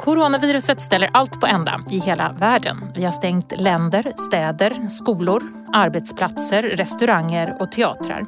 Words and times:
Coronaviruset 0.00 0.80
ställer 0.80 1.10
allt 1.12 1.40
på 1.40 1.46
ända 1.46 1.80
i 1.90 1.98
hela 1.98 2.32
världen. 2.32 2.92
Vi 2.94 3.04
har 3.04 3.10
stängt 3.10 3.52
länder, 3.60 4.12
städer, 4.16 4.88
skolor, 4.88 5.42
arbetsplatser, 5.72 6.62
restauranger 6.62 7.56
och 7.60 7.72
teatrar. 7.72 8.24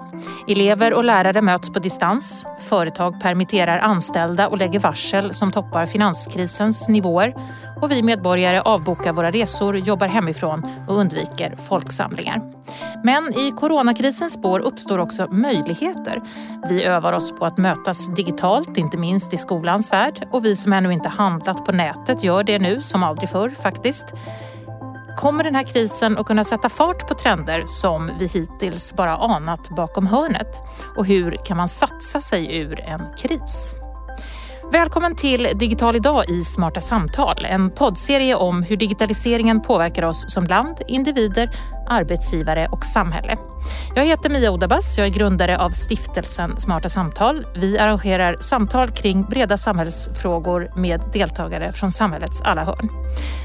Elever 0.49 0.95
och 0.95 1.05
lärare 1.05 1.43
möts 1.43 1.71
på 1.71 1.79
distans. 1.79 2.47
Företag 2.59 3.21
permitterar 3.21 3.79
anställda 3.79 4.49
och 4.49 4.59
lägger 4.59 4.81
varsel 4.81 5.35
som 5.35 5.53
toppar 5.53 5.87
finanskrisens 5.87 6.89
nivåer. 6.89 7.35
Och 7.83 7.91
vi 7.91 8.03
medborgare 8.03 8.61
avbokar 8.61 9.13
våra 9.13 9.31
resor, 9.31 9.77
jobbar 9.77 10.07
hemifrån 10.07 10.63
och 10.89 10.99
undviker 10.99 11.57
folksamlingar. 11.57 12.41
Men 13.05 13.39
i 13.39 13.53
coronakrisens 13.57 14.33
spår 14.33 14.61
uppstår 14.61 14.99
också 14.99 15.27
möjligheter. 15.31 16.23
Vi 16.69 16.85
övar 16.85 17.13
oss 17.13 17.33
på 17.39 17.47
att 17.47 17.59
mötas 17.59 18.15
digitalt, 18.15 18.79
inte 18.79 18.97
minst 18.97 19.35
i 19.35 19.37
skolans 19.37 19.93
värld. 19.93 20.29
Och 20.31 20.45
vi 20.45 20.57
som 20.57 20.73
ännu 20.73 20.93
inte 20.93 21.09
handlat 21.09 21.65
på 21.65 21.73
nätet 21.73 22.25
gör 22.25 22.45
det 22.45 22.59
nu 22.59 22.81
som 22.81 23.03
aldrig 23.03 23.31
förr 23.31 23.51
faktiskt. 23.63 24.05
Kommer 25.17 25.45
den 25.45 25.55
här 25.55 25.63
krisen 25.65 26.19
att 26.19 26.27
kunna 26.27 26.45
sätta 26.45 26.69
fart 26.69 27.09
på 27.09 27.15
trender 27.15 27.63
som 27.67 28.11
vi 28.19 28.27
hittills 28.27 28.95
bara 28.95 29.17
anat 29.17 29.69
bakom 29.69 30.07
hörnet? 30.07 30.63
Och 30.97 31.07
hur 31.07 31.37
kan 31.45 31.57
man 31.57 31.69
satsa 31.69 32.21
sig 32.21 32.57
ur 32.57 32.81
en 32.81 33.01
kris? 33.19 33.75
Välkommen 34.73 35.17
till 35.17 35.49
Digital 35.55 35.97
idag 35.97 36.29
i 36.29 36.45
Smarta 36.45 36.81
samtal. 36.81 37.45
En 37.45 37.71
poddserie 37.71 38.35
om 38.35 38.63
hur 38.63 38.77
digitaliseringen 38.77 39.63
påverkar 39.63 40.03
oss 40.03 40.25
som 40.33 40.45
land, 40.45 40.77
individer, 40.89 41.51
arbetsgivare 41.89 42.69
och 42.71 42.85
samhälle. 42.85 43.37
Jag 43.95 44.05
heter 44.05 44.31
Mia 44.31 44.51
Odabas. 44.51 44.99
Jag 44.99 45.07
är 45.07 45.11
grundare 45.11 45.59
av 45.59 45.71
stiftelsen 45.71 46.57
Smarta 46.61 46.89
samtal. 46.89 47.47
Vi 47.55 47.79
arrangerar 47.79 48.37
samtal 48.41 48.91
kring 48.91 49.25
breda 49.25 49.59
samhällsfrågor 49.59 50.73
med 50.77 51.01
deltagare 51.13 51.73
från 51.73 51.93
samhällets 51.93 52.41
alla 52.41 52.65
hörn. 52.65 52.89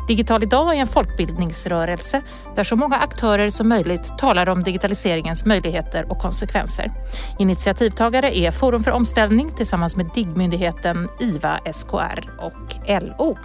Digital 0.08 0.44
idag 0.44 0.76
är 0.76 0.82
en 0.82 0.88
folkbildningsrörelse 0.88 2.22
där 2.56 2.64
så 2.64 2.76
många 2.76 2.96
aktörer 2.96 3.50
som 3.50 3.70
möjligt 3.70 4.18
talar 4.18 4.50
om 4.50 4.64
digitaliseringens 4.64 5.46
möjligheter 5.46 6.12
och 6.12 6.20
konsekvenser. 6.20 6.92
Initiativtagare 7.40 8.38
är 8.38 8.52
Forum 8.52 8.84
för 8.84 8.92
omställning 8.92 9.52
tillsammans 9.52 9.96
med 9.96 10.10
DIGG-myndigheten 10.14 11.10
IVA, 11.20 11.60
SKR 11.74 12.30
och 12.40 12.76
LO. 13.02 13.38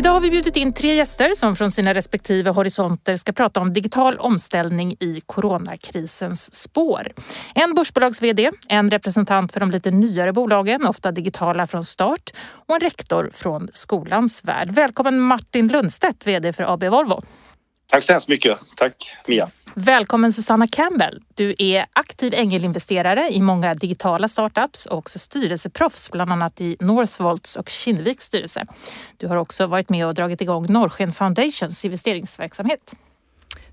Idag 0.00 0.12
har 0.12 0.20
vi 0.20 0.30
bjudit 0.30 0.56
in 0.56 0.72
tre 0.72 0.94
gäster 0.94 1.30
som 1.34 1.56
från 1.56 1.70
sina 1.70 1.94
respektive 1.94 2.50
horisonter 2.50 3.16
ska 3.16 3.32
prata 3.32 3.60
om 3.60 3.72
digital 3.72 4.18
omställning 4.18 4.92
i 5.00 5.22
coronakrisens 5.26 6.54
spår. 6.54 7.12
En 7.54 7.74
börsbolags-VD, 7.74 8.50
en 8.68 8.90
representant 8.90 9.52
för 9.52 9.60
de 9.60 9.70
lite 9.70 9.90
nyare 9.90 10.32
bolagen, 10.32 10.86
ofta 10.86 11.12
digitala 11.12 11.66
från 11.66 11.84
start 11.84 12.30
och 12.66 12.74
en 12.74 12.80
rektor 12.80 13.30
från 13.32 13.68
skolans 13.72 14.44
värld. 14.44 14.70
Välkommen 14.70 15.20
Martin 15.20 15.68
Lundstedt, 15.68 16.26
VD 16.26 16.52
för 16.52 16.74
AB 16.74 16.84
Volvo. 16.84 17.22
Tack 17.90 18.02
så 18.02 18.12
hemskt 18.12 18.28
mycket. 18.28 18.58
Tack 18.76 19.16
Mia. 19.28 19.50
Välkommen 19.74 20.32
Susanna 20.32 20.66
Campbell. 20.68 21.22
Du 21.34 21.54
är 21.58 21.86
aktiv 21.92 22.34
ängelinvesterare 22.36 23.28
i 23.30 23.40
många 23.40 23.74
digitala 23.74 24.28
startups 24.28 24.86
och 24.86 24.98
också 24.98 25.18
styrelseproffs, 25.18 26.10
bland 26.10 26.32
annat 26.32 26.60
i 26.60 26.76
Northvolts 26.80 27.56
och 27.56 27.68
Kinneviks 27.68 28.24
styrelse. 28.24 28.66
Du 29.16 29.26
har 29.28 29.36
också 29.36 29.66
varit 29.66 29.88
med 29.88 30.06
och 30.06 30.14
dragit 30.14 30.40
igång 30.40 30.66
Norrsken 30.68 31.12
Foundations 31.12 31.84
investeringsverksamhet. 31.84 32.94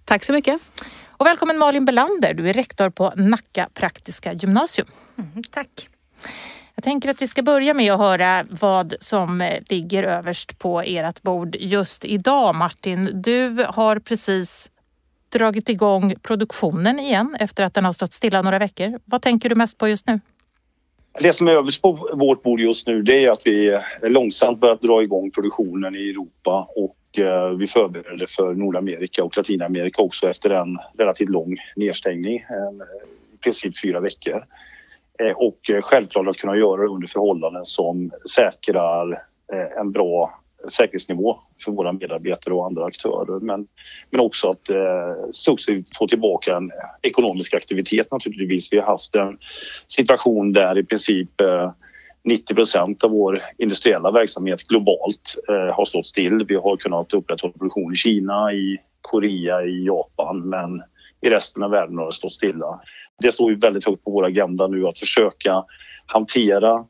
Tack 0.05 0.23
så 0.23 0.33
mycket. 0.33 0.61
Och 1.07 1.25
välkommen 1.25 1.57
Malin 1.57 1.85
Belander. 1.85 2.33
Du 2.33 2.49
är 2.49 2.53
rektor 2.53 2.89
på 2.89 3.13
Nacka 3.15 3.69
Praktiska 3.73 4.33
Gymnasium. 4.33 4.87
Mm, 5.17 5.43
tack. 5.51 5.89
Jag 6.75 6.83
tänker 6.83 7.09
att 7.09 7.21
vi 7.21 7.27
ska 7.27 7.43
börja 7.43 7.73
med 7.73 7.93
att 7.93 7.99
höra 7.99 8.45
vad 8.49 8.93
som 8.99 9.51
ligger 9.69 10.03
överst 10.03 10.59
på 10.59 10.81
ert 10.81 11.21
bord 11.21 11.55
just 11.55 12.05
idag. 12.05 12.55
Martin, 12.55 13.21
du 13.21 13.65
har 13.69 13.99
precis 13.99 14.71
dragit 15.29 15.69
igång 15.69 16.13
produktionen 16.21 16.99
igen 16.99 17.37
efter 17.39 17.63
att 17.63 17.73
den 17.73 17.85
har 17.85 17.91
stått 17.91 18.13
stilla 18.13 18.41
några 18.41 18.59
veckor. 18.59 18.99
Vad 19.05 19.21
tänker 19.21 19.49
du 19.49 19.55
mest 19.55 19.77
på 19.77 19.87
just 19.87 20.07
nu? 20.07 20.19
Det 21.19 21.33
som 21.33 21.47
är 21.47 21.51
överst 21.51 21.81
på 21.81 22.09
vårt 22.13 22.43
bord 22.43 22.59
just 22.59 22.87
nu 22.87 23.01
det 23.01 23.25
är 23.25 23.31
att 23.31 23.47
vi 23.47 23.79
långsamt 24.01 24.59
börjat 24.59 24.81
dra 24.81 25.03
igång 25.03 25.31
produktionen 25.31 25.95
i 25.95 26.09
Europa 26.09 26.67
och 26.75 27.19
eh, 27.19 27.49
vi 27.49 27.67
förbereder 27.67 28.25
för 28.25 28.53
Nordamerika 28.53 29.23
och 29.23 29.37
Latinamerika 29.37 30.01
också 30.01 30.29
efter 30.29 30.49
en 30.49 30.77
relativt 30.97 31.29
lång 31.29 31.57
nedstängning, 31.75 32.35
eh, 32.35 32.87
i 33.33 33.37
princip 33.37 33.81
fyra 33.81 33.99
veckor. 33.99 34.45
Eh, 35.19 35.31
och 35.31 35.59
självklart 35.81 36.27
att 36.27 36.37
kunna 36.37 36.57
göra 36.57 36.81
det 36.81 36.87
under 36.87 37.07
förhållanden 37.07 37.65
som 37.65 38.11
säkrar 38.35 39.23
en 39.79 39.91
bra 39.91 40.39
säkerhetsnivå 40.69 41.39
för 41.65 41.71
våra 41.71 41.93
medarbetare 41.93 42.53
och 42.53 42.65
andra 42.65 42.85
aktörer. 42.85 43.39
Men, 43.39 43.67
men 44.09 44.21
också 44.21 44.49
att 44.49 44.69
eh, 44.69 45.31
successivt 45.31 45.97
få 45.97 46.07
tillbaka 46.07 46.55
en 46.55 46.71
ekonomisk 47.01 47.53
aktivitet 47.53 48.11
naturligtvis. 48.11 48.73
Vi 48.73 48.79
har 48.79 48.85
haft 48.85 49.15
en 49.15 49.37
situation 49.87 50.53
där 50.53 50.77
i 50.77 50.83
princip 50.83 51.41
eh, 51.41 51.71
90 52.23 52.55
procent 52.55 53.03
av 53.03 53.11
vår 53.11 53.43
industriella 53.57 54.11
verksamhet 54.11 54.63
globalt 54.63 55.35
eh, 55.49 55.75
har 55.75 55.85
stått 55.85 56.05
still. 56.05 56.45
Vi 56.47 56.55
har 56.55 56.77
kunnat 56.77 57.13
upprätthålla 57.13 57.53
produktion 57.53 57.93
i 57.93 57.95
Kina, 57.95 58.53
i 58.53 58.77
Korea, 59.01 59.63
i 59.63 59.85
Japan 59.85 60.49
men 60.49 60.83
i 61.21 61.29
resten 61.29 61.63
av 61.63 61.71
världen 61.71 61.97
har 61.97 62.05
det 62.05 62.11
stått 62.11 62.31
stilla. 62.31 62.79
Det 63.21 63.31
står 63.31 63.51
ju 63.51 63.57
väldigt 63.57 63.85
högt 63.85 64.03
på 64.03 64.11
vår 64.11 64.25
agenda 64.25 64.67
nu 64.67 64.87
att 64.87 64.99
försöka 64.99 65.63
hantera 66.05 66.85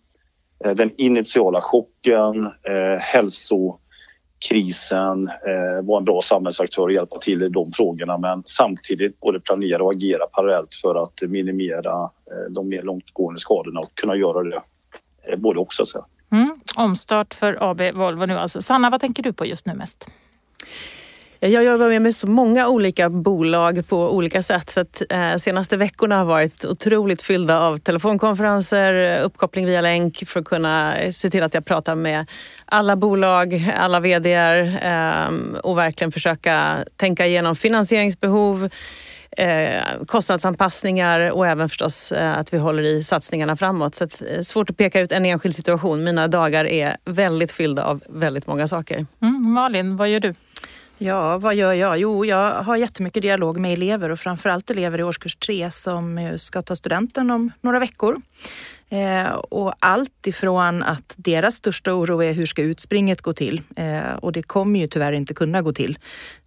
Eh, 0.65 0.71
den 0.71 0.91
initiala 0.97 1.61
chocken, 1.61 2.45
eh, 2.45 2.99
hälsokrisen, 2.99 3.77
eh, 5.27 5.81
vara 5.83 5.97
en 5.97 6.05
bra 6.05 6.21
samhällsaktör 6.21 6.83
och 6.83 6.91
hjälpa 6.91 7.19
till 7.19 7.43
i 7.43 7.49
de 7.49 7.71
frågorna 7.71 8.17
men 8.17 8.43
samtidigt 8.45 9.19
både 9.19 9.39
planera 9.39 9.83
och 9.83 9.91
agera 9.91 10.27
parallellt 10.27 10.73
för 10.73 11.03
att 11.03 11.21
minimera 11.21 12.03
eh, 12.03 12.49
de 12.49 12.69
mer 12.69 12.81
långtgående 12.81 13.39
skadorna 13.39 13.79
och 13.79 13.95
kunna 13.95 14.15
göra 14.15 14.43
det 14.43 14.61
eh, 15.29 15.37
både 15.37 15.59
också. 15.59 15.85
Mm. 16.31 16.59
Omstart 16.75 17.33
för 17.33 17.57
AB 17.71 17.81
Volvo 17.93 18.25
nu 18.25 18.37
alltså. 18.37 18.61
Sanna, 18.61 18.89
vad 18.89 19.01
tänker 19.01 19.23
du 19.23 19.33
på 19.33 19.45
just 19.45 19.65
nu 19.65 19.73
mest? 19.73 20.09
Jag 21.39 21.63
jobbar 21.63 21.99
med 21.99 22.15
så 22.15 22.27
många 22.27 22.67
olika 22.67 23.09
bolag 23.09 23.87
på 23.87 24.15
olika 24.15 24.41
sätt. 24.41 24.69
Så 24.69 24.79
att, 24.79 25.01
eh, 25.09 25.35
senaste 25.35 25.77
veckorna 25.77 26.17
har 26.17 26.25
varit 26.25 26.65
otroligt 26.65 27.21
fyllda 27.21 27.59
av 27.59 27.77
telefonkonferenser, 27.77 29.21
uppkoppling 29.21 29.65
via 29.65 29.81
länk 29.81 30.23
för 30.27 30.39
att 30.39 30.45
kunna 30.45 30.97
eh, 30.97 31.11
se 31.11 31.29
till 31.29 31.43
att 31.43 31.53
jag 31.53 31.65
pratar 31.65 31.95
med 31.95 32.31
alla 32.65 32.95
bolag, 32.95 33.71
alla 33.77 33.99
vd 33.99 34.33
eh, 34.33 35.27
och 35.63 35.77
verkligen 35.77 36.11
försöka 36.11 36.77
tänka 36.95 37.25
igenom 37.25 37.55
finansieringsbehov, 37.55 38.69
eh, 39.31 39.81
kostnadsanpassningar 40.07 41.31
och 41.31 41.47
även 41.47 41.69
förstås 41.69 42.11
eh, 42.11 42.37
att 42.37 42.53
vi 42.53 42.57
håller 42.57 42.83
i 42.83 43.03
satsningarna 43.03 43.55
framåt. 43.55 43.95
Så 43.95 44.03
att, 44.03 44.21
eh, 44.21 44.41
svårt 44.41 44.69
att 44.69 44.77
peka 44.77 44.99
ut 44.99 45.11
en 45.11 45.25
enskild 45.25 45.55
situation. 45.55 46.03
Mina 46.03 46.27
dagar 46.27 46.65
är 46.65 46.97
väldigt 47.05 47.51
fyllda 47.51 47.83
av 47.83 48.03
väldigt 48.09 48.47
många 48.47 48.67
saker. 48.67 49.05
Mm, 49.21 49.51
Malin, 49.51 49.97
vad 49.97 50.09
gör 50.09 50.19
du? 50.19 50.33
Ja, 50.97 51.37
vad 51.37 51.55
gör 51.55 51.73
jag? 51.73 51.97
Jo, 51.97 52.25
jag 52.25 52.51
har 52.51 52.75
jättemycket 52.75 53.21
dialog 53.21 53.59
med 53.59 53.73
elever 53.73 54.09
och 54.09 54.19
framförallt 54.19 54.69
elever 54.69 54.99
i 54.99 55.03
årskurs 55.03 55.35
tre 55.35 55.71
som 55.71 56.33
ska 56.37 56.61
ta 56.61 56.75
studenten 56.75 57.31
om 57.31 57.51
några 57.61 57.79
veckor. 57.79 58.21
Eh, 58.89 59.29
och 59.31 59.73
allt 59.79 60.27
ifrån 60.27 60.83
att 60.83 61.15
deras 61.17 61.55
största 61.55 61.93
oro 61.93 62.23
är 62.23 62.33
hur 62.33 62.45
ska 62.45 62.61
utspringet 62.61 63.21
gå 63.21 63.33
till? 63.33 63.61
Eh, 63.75 64.15
och 64.21 64.31
det 64.31 64.43
kommer 64.43 64.79
ju 64.79 64.87
tyvärr 64.87 65.11
inte 65.11 65.33
kunna 65.33 65.61
gå 65.61 65.73
till 65.73 65.97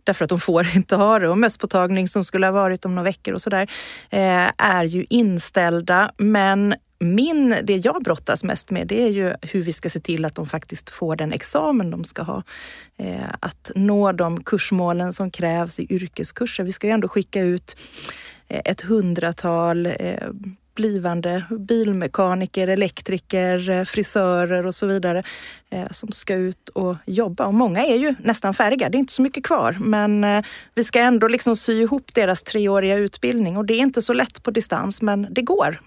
därför 0.05 0.25
att 0.25 0.29
de 0.29 0.41
får 0.41 0.67
inte 0.77 0.97
ha 0.97 1.19
det 1.19 1.29
och 1.29 1.39
mösspåtagning 1.39 2.09
som 2.09 2.25
skulle 2.25 2.47
ha 2.47 2.53
varit 2.53 2.85
om 2.85 2.95
några 2.95 3.05
veckor 3.05 3.35
och 3.35 3.43
sådär 3.43 3.71
eh, 4.11 4.51
är 4.57 4.85
ju 4.85 5.07
inställda. 5.09 6.13
Men 6.17 6.75
min, 7.01 7.57
det 7.63 7.77
jag 7.77 8.03
brottas 8.03 8.45
mest 8.45 8.71
med 8.71 8.87
det 8.87 9.03
är 9.03 9.09
ju 9.09 9.35
hur 9.43 9.63
vi 9.63 9.73
ska 9.73 9.91
se 9.91 10.01
till 10.01 10.25
att 10.25 10.35
de 10.35 10.47
faktiskt 10.47 10.91
får 10.91 11.17
den 11.17 11.33
examen 11.33 11.91
de 11.91 12.05
ska 12.05 12.23
ha. 12.23 12.43
Eh, 12.99 13.35
att 13.41 13.71
nå 13.75 14.13
de 14.13 14.43
kursmålen 14.43 15.13
som 15.13 15.31
krävs 15.31 15.81
i 15.81 15.95
yrkeskurser. 15.95 16.65
Vi 16.65 16.73
ska 16.73 16.87
ju 16.87 16.93
ändå 16.93 17.09
skicka 17.09 17.41
ut 17.41 17.77
eh, 18.49 18.61
ett 18.65 18.81
hundratal 18.81 19.87
eh, 19.87 20.29
blivande 20.75 21.45
bilmekaniker, 21.51 22.69
elektriker, 22.69 23.71
eh, 23.71 23.85
frisörer 23.85 24.67
och 24.67 24.75
så 24.75 24.87
vidare 24.87 25.23
som 25.91 26.13
ska 26.13 26.35
ut 26.35 26.69
och 26.69 26.97
jobba. 27.07 27.47
Och 27.47 27.55
många 27.55 27.85
är 27.85 27.97
ju 27.97 28.15
nästan 28.19 28.55
färdiga, 28.55 28.89
det 28.89 28.97
är 28.97 28.99
inte 28.99 29.13
så 29.13 29.23
mycket 29.23 29.45
kvar. 29.45 29.77
Men 29.81 30.25
eh, 30.25 30.45
vi 30.75 30.85
ska 30.85 31.01
ändå 31.01 31.29
liksom 31.29 31.57
sy 31.57 31.81
ihop 31.81 32.15
deras 32.15 32.43
treåriga 32.43 32.97
utbildning 32.97 33.57
och 33.57 33.65
det 33.65 33.75
är 33.75 33.79
inte 33.79 34.03
så 34.03 34.13
lätt 34.13 34.43
på 34.43 34.51
distans 34.51 35.03
men 35.03 35.27
det 35.31 35.43
går. 35.43 35.81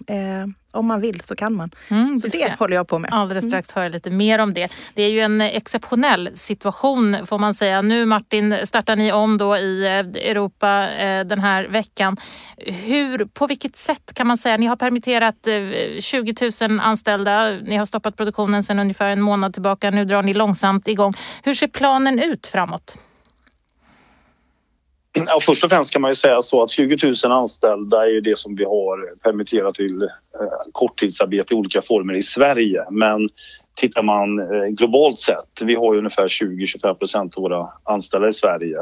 om 0.74 0.86
man 0.86 1.00
vill 1.00 1.20
så 1.20 1.36
kan 1.36 1.54
man. 1.54 1.70
Mm, 1.88 2.18
så 2.18 2.28
det 2.28 2.54
håller 2.58 2.76
jag 2.76 2.88
på 2.88 2.98
med. 2.98 3.10
Alldeles 3.12 3.44
mm. 3.44 3.50
strax 3.50 3.72
höra 3.72 3.88
lite 3.88 4.10
mer 4.10 4.38
om 4.38 4.54
det. 4.54 4.72
Det 4.94 5.02
är 5.02 5.08
ju 5.08 5.20
en 5.20 5.40
exceptionell 5.40 6.30
situation 6.34 7.26
får 7.26 7.38
man 7.38 7.54
säga. 7.54 7.82
Nu 7.82 8.06
Martin 8.06 8.56
startar 8.64 8.96
ni 8.96 9.12
om 9.12 9.38
då 9.38 9.56
i 9.56 9.86
eh, 9.86 10.30
Europa 10.30 10.90
eh, 10.92 11.24
den 11.24 11.40
här 11.40 11.64
veckan. 11.64 12.16
Hur, 12.56 13.24
på 13.24 13.46
vilket 13.46 13.76
sätt 13.76 14.14
kan 14.14 14.26
man 14.26 14.38
säga? 14.38 14.56
Ni 14.56 14.66
har 14.66 14.76
permitterat 14.76 15.48
20 16.00 16.34
000 16.68 16.80
anställda. 16.80 17.50
Ni 17.50 17.76
har 17.76 17.84
stoppat 17.84 18.16
produktionen 18.16 18.62
sedan 18.62 18.78
ungefär 18.78 19.10
en 19.10 19.20
månad 19.20 19.52
tillbaka. 19.52 19.73
Nu 19.82 20.04
drar 20.04 20.22
ni 20.22 20.34
långsamt 20.34 20.88
igång. 20.88 21.14
Hur 21.42 21.54
ser 21.54 21.68
planen 21.68 22.18
ut 22.18 22.46
framåt? 22.46 22.98
Ja, 25.26 25.38
först 25.42 25.64
och 25.64 25.70
främst 25.70 25.92
kan 25.92 26.02
man 26.02 26.10
ju 26.10 26.14
säga 26.14 26.42
så 26.42 26.62
att 26.62 26.70
20 26.70 26.96
000 27.24 27.32
anställda 27.32 28.04
är 28.04 28.10
ju 28.10 28.20
det 28.20 28.38
som 28.38 28.56
vi 28.56 28.64
har 28.64 29.16
permitterat 29.16 29.74
till 29.74 30.02
eh, 30.02 30.08
korttidsarbete 30.72 31.54
i 31.54 31.56
olika 31.56 31.82
former 31.82 32.14
i 32.14 32.22
Sverige. 32.22 32.78
Men 32.90 33.28
tittar 33.74 34.02
man 34.02 34.38
eh, 34.38 34.68
globalt 34.68 35.18
sett, 35.18 35.62
vi 35.64 35.74
har 35.74 35.92
ju 35.92 35.98
ungefär 35.98 36.28
20-25 36.28 36.94
procent 36.94 37.36
av 37.36 37.42
våra 37.42 37.66
anställda 37.84 38.28
i 38.28 38.32
Sverige. 38.32 38.78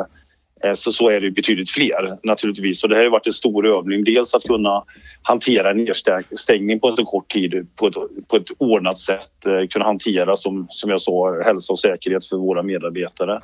Eh, 0.64 0.72
så, 0.72 0.92
så 0.92 1.08
är 1.08 1.20
det 1.20 1.30
betydligt 1.30 1.70
fler 1.70 2.18
naturligtvis 2.22 2.84
och 2.84 2.88
det 2.90 2.96
har 2.96 3.10
varit 3.10 3.26
en 3.26 3.32
stor 3.32 3.66
övning. 3.66 4.04
Dels 4.04 4.34
att 4.34 4.42
kunna 4.42 4.84
hantera 5.22 5.70
en 5.70 5.76
nedstängning 5.76 6.80
på 6.80 6.88
en 6.88 6.96
så 6.96 7.04
kort 7.04 7.28
tid 7.28 7.66
på 7.76 7.86
ett, 7.86 7.94
på 8.28 8.36
ett 8.36 8.48
ordnat 8.58 8.98
sätt. 8.98 9.46
Eh, 9.46 9.66
kunna 9.66 9.84
hantera 9.84 10.36
som, 10.36 10.66
som 10.70 10.90
jag 10.90 11.00
sa 11.00 11.42
hälsa 11.42 11.72
och 11.72 11.78
säkerhet 11.78 12.26
för 12.26 12.36
våra 12.36 12.62
medarbetare. 12.62 13.40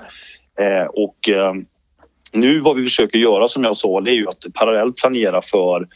Eh, 0.61 0.87
och 0.87 1.29
eh, 1.29 1.55
nu 2.33 2.61
vad 2.61 2.77
vi 2.77 2.85
försöker 2.85 3.19
göra 3.19 3.49
som 3.49 3.65
jag 3.65 3.77
sa 3.77 4.01
det 4.01 4.11
är 4.11 4.15
ju 4.15 4.29
att 4.29 4.45
parallellt 4.55 4.97
planera 4.97 5.43
för 5.43 5.89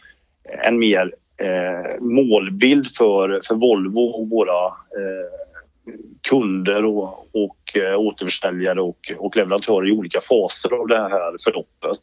en 0.66 0.78
mer 0.78 1.14
eh, 1.42 2.00
målbild 2.00 2.86
för, 2.86 3.40
för 3.44 3.54
Volvo 3.54 4.00
och 4.00 4.28
våra 4.28 4.66
eh, 4.66 5.51
kunder 6.28 6.84
och, 6.84 7.28
och 7.32 7.76
eh, 7.76 7.96
återförsäljare 7.96 8.80
och, 8.80 9.12
och 9.18 9.36
leverantörer 9.36 9.88
i 9.88 9.92
olika 9.92 10.20
faser 10.20 10.72
av 10.72 10.86
det 10.86 10.98
här 10.98 11.36
förloppet. 11.44 11.98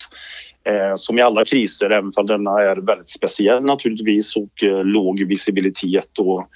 Eh, 0.64 0.96
som 0.96 1.18
i 1.18 1.22
alla 1.22 1.46
kriser, 1.46 1.90
även 1.90 2.12
om 2.16 2.26
denna 2.26 2.62
är 2.62 2.76
väldigt 2.76 3.10
speciell 3.10 3.64
naturligtvis 3.64 4.36
och 4.36 4.64
eh, 4.64 4.84
låg 4.84 5.24
visibilitet 5.28 6.20
och 6.20 6.50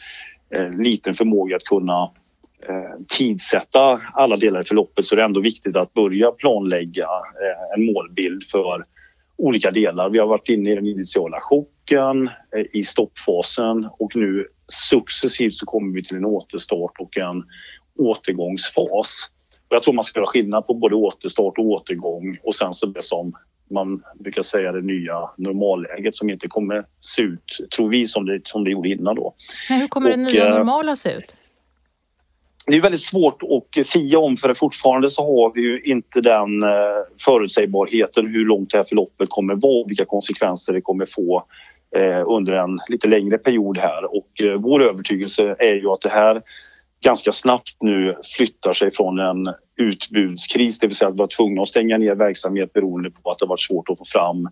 eh, 0.55 0.77
liten 0.77 1.13
förmåga 1.13 1.55
att 1.55 1.63
kunna 1.63 2.03
eh, 2.69 2.99
tidsätta 3.17 4.01
alla 4.13 4.35
delar 4.35 4.61
i 4.61 4.63
förloppet 4.63 5.05
så 5.05 5.15
är 5.15 5.17
det 5.17 5.23
ändå 5.23 5.41
viktigt 5.41 5.75
att 5.75 5.93
börja 5.93 6.31
planlägga 6.31 7.03
eh, 7.03 7.77
en 7.77 7.85
målbild 7.85 8.43
för 8.51 8.83
olika 9.37 9.71
delar. 9.71 10.09
Vi 10.09 10.19
har 10.19 10.27
varit 10.27 10.49
inne 10.49 10.71
i 10.71 10.75
den 10.75 10.87
initiala 10.87 11.37
chocken, 11.39 12.27
eh, 12.27 12.65
i 12.73 12.83
stoppfasen 12.83 13.89
och 13.99 14.15
nu 14.15 14.47
successivt 14.67 15.53
så 15.53 15.65
kommer 15.65 15.93
vi 15.93 16.03
till 16.03 16.17
en 16.17 16.25
återstart 16.25 16.93
och 16.99 17.17
en 17.17 17.43
återgångsfas. 17.99 19.29
Jag 19.69 19.83
tror 19.83 19.93
man 19.93 20.03
ska 20.03 20.19
göra 20.19 20.27
skillnad 20.27 20.67
på 20.67 20.73
både 20.73 20.95
återstart 20.95 21.57
och 21.57 21.65
återgång 21.65 22.37
och 22.43 22.55
sen 22.55 22.73
så 22.73 22.85
det 22.85 23.03
som 23.03 23.33
man 23.69 24.03
brukar 24.19 24.41
säga 24.41 24.71
det 24.71 24.81
nya 24.81 25.29
normalläget 25.37 26.15
som 26.15 26.29
inte 26.29 26.47
kommer 26.47 26.85
se 26.99 27.21
ut, 27.21 27.67
tror 27.75 27.89
vi, 27.89 28.07
som 28.07 28.25
det, 28.25 28.47
som 28.47 28.63
det 28.63 28.71
gjorde 28.71 28.89
innan 28.89 29.15
då. 29.15 29.35
Men 29.69 29.79
hur 29.79 29.87
kommer 29.87 30.11
och, 30.11 30.17
det 30.17 30.23
nya 30.23 30.49
normala 30.49 30.95
se 30.95 31.13
ut? 31.13 31.35
Det 32.67 32.75
är 32.75 32.81
väldigt 32.81 33.01
svårt 33.01 33.41
att 33.43 33.85
sia 33.85 34.19
om 34.19 34.37
för 34.37 34.53
fortfarande 34.53 35.09
så 35.09 35.21
har 35.21 35.51
vi 35.55 35.61
ju 35.61 35.81
inte 35.81 36.21
den 36.21 36.63
eh, 36.63 36.69
förutsägbarheten 37.19 38.27
hur 38.27 38.45
långt 38.45 38.71
det 38.71 38.77
här 38.77 38.85
förloppet 38.85 39.29
kommer 39.29 39.55
vara, 39.55 39.83
och 39.83 39.89
vilka 39.89 40.05
konsekvenser 40.05 40.73
det 40.73 40.81
kommer 40.81 41.05
få 41.05 41.45
eh, 41.95 42.23
under 42.27 42.53
en 42.53 42.79
lite 42.87 43.07
längre 43.07 43.37
period 43.37 43.77
här. 43.77 44.15
Och 44.15 44.41
eh, 44.41 44.53
vår 44.53 44.83
övertygelse 44.83 45.55
är 45.59 45.73
ju 45.73 45.87
att 45.87 46.01
det 46.01 46.09
här 46.09 46.41
ganska 47.03 47.31
snabbt 47.31 47.77
nu 47.81 48.17
flyttar 48.37 48.73
sig 48.73 48.91
från 48.91 49.19
en 49.19 49.53
utbudskris, 49.77 50.79
det 50.79 50.87
vill 50.87 50.95
säga 50.95 51.09
att 51.09 51.15
vi 51.15 51.19
var 51.19 51.27
tvungna 51.27 51.61
att 51.61 51.67
stänga 51.67 51.97
ner 51.97 52.15
verksamhet 52.15 52.73
beroende 52.73 53.11
på 53.11 53.31
att 53.31 53.39
det 53.39 53.45
varit 53.45 53.61
svårt 53.61 53.89
att 53.89 53.97
få 53.97 54.05
fram 54.05 54.49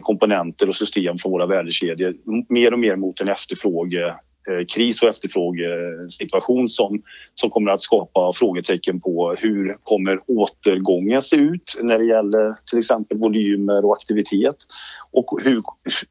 komponenter 0.00 0.68
och 0.68 0.76
system 0.76 1.18
från 1.18 1.32
våra 1.32 1.46
värdekedjor 1.46 2.14
mer 2.48 2.72
och 2.72 2.78
mer 2.78 2.96
mot 2.96 3.20
en 3.20 3.28
efterfråge 3.28 4.14
Eh, 4.50 4.66
kris 4.74 5.02
och 5.02 5.08
efterfrågesituation 5.08 6.68
som, 6.68 7.02
som 7.34 7.50
kommer 7.50 7.70
att 7.70 7.82
skapa 7.82 8.32
frågetecken 8.34 9.00
på 9.00 9.34
hur 9.38 9.76
kommer 9.82 10.20
återgången 10.26 11.22
se 11.22 11.36
ut 11.36 11.78
när 11.82 11.98
det 11.98 12.04
gäller 12.04 12.54
till 12.70 12.78
exempel 12.78 13.18
volymer 13.18 13.84
och 13.84 13.96
aktivitet 13.96 14.56
och 15.12 15.40
hur, 15.42 15.62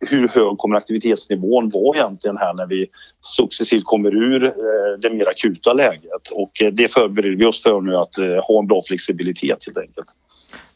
hur 0.09 0.27
hög 0.27 0.57
kommer 0.57 0.75
aktivitetsnivån 0.75 1.69
vara 1.69 1.97
egentligen 1.97 2.37
här 2.37 2.53
när 2.53 2.67
vi 2.67 2.87
successivt 3.37 3.83
kommer 3.83 4.15
ur 4.15 4.45
eh, 4.45 4.51
det 5.01 5.09
mer 5.09 5.29
akuta 5.29 5.73
läget 5.73 6.29
och 6.33 6.61
eh, 6.61 6.73
det 6.73 6.93
förbereder 6.93 7.35
vi 7.35 7.45
oss 7.45 7.63
för 7.63 7.81
nu 7.81 7.95
att 7.95 8.15
ha 8.47 8.59
en 8.59 8.67
bra 8.67 8.81
flexibilitet 8.87 9.65
helt 9.65 9.77
enkelt. 9.77 10.07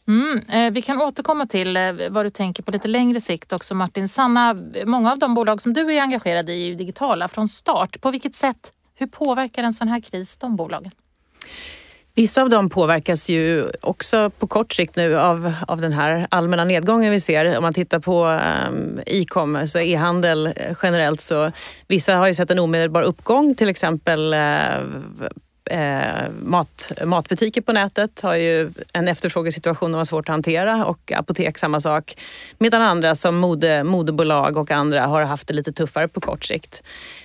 Mm, 0.08 0.40
eh, 0.48 0.72
vi 0.72 0.82
kan 0.82 1.02
återkomma 1.02 1.46
till 1.46 1.76
eh, 1.76 1.92
vad 2.10 2.26
du 2.26 2.30
tänker 2.30 2.62
på 2.62 2.70
lite 2.70 2.88
längre 2.88 3.20
sikt 3.20 3.52
också 3.52 3.74
Martin. 3.74 4.08
Sanna, 4.08 4.56
många 4.86 5.12
av 5.12 5.18
de 5.18 5.34
bolag 5.34 5.60
som 5.60 5.72
du 5.72 5.94
är 5.94 6.02
engagerad 6.02 6.48
i 6.48 6.52
är 6.52 6.66
ju 6.66 6.74
digitala 6.74 7.28
från 7.28 7.48
start. 7.48 8.00
På 8.00 8.10
vilket 8.10 8.34
sätt, 8.34 8.72
hur 8.94 9.06
påverkar 9.06 9.62
en 9.62 9.72
sån 9.72 9.88
här 9.88 10.00
kris 10.00 10.36
de 10.36 10.56
bolagen? 10.56 10.92
Vissa 12.14 12.42
av 12.42 12.48
dem 12.48 12.68
påverkas 12.70 13.28
ju 13.28 13.70
också 13.80 14.30
på 14.30 14.46
kort 14.46 14.72
sikt 14.72 14.96
nu 14.96 15.18
av, 15.18 15.54
av 15.68 15.80
den 15.80 15.92
här 15.92 16.26
allmänna 16.30 16.64
nedgången 16.64 17.10
vi 17.10 17.20
ser. 17.20 17.56
Om 17.56 17.62
man 17.62 17.74
tittar 17.74 17.98
på 17.98 18.26
um, 18.26 19.00
e-commerce, 19.06 19.82
e-handel 19.82 20.46
eh, 20.46 20.76
generellt 20.82 21.20
så 21.20 21.52
vissa 21.88 22.16
har 22.16 22.26
ju 22.26 22.34
sett 22.34 22.50
en 22.50 22.58
omedelbar 22.58 23.02
uppgång, 23.02 23.54
till 23.54 23.68
exempel 23.68 24.34
uh, 24.34 24.40
eh, 25.70 26.30
mat, 26.42 26.92
matbutiker 27.04 27.60
på 27.60 27.72
nätet 27.72 28.20
har 28.20 28.34
ju 28.34 28.72
en 28.92 29.08
efterfrågesituation 29.08 29.90
som 29.90 29.96
var 29.96 30.04
svårt 30.04 30.28
att 30.28 30.32
hantera 30.32 30.86
och 30.86 31.12
apotek 31.12 31.58
samma 31.58 31.80
sak. 31.80 32.14
Medan 32.58 32.82
andra 32.82 33.14
som 33.14 33.36
mode, 33.36 33.84
modebolag 33.84 34.56
och 34.56 34.70
andra 34.70 35.06
har 35.06 35.22
haft 35.22 35.48
det 35.48 35.54
lite 35.54 35.72
tuffare 35.72 36.08
på 36.08 36.20
kort 36.20 36.44
sikt. 36.44 36.82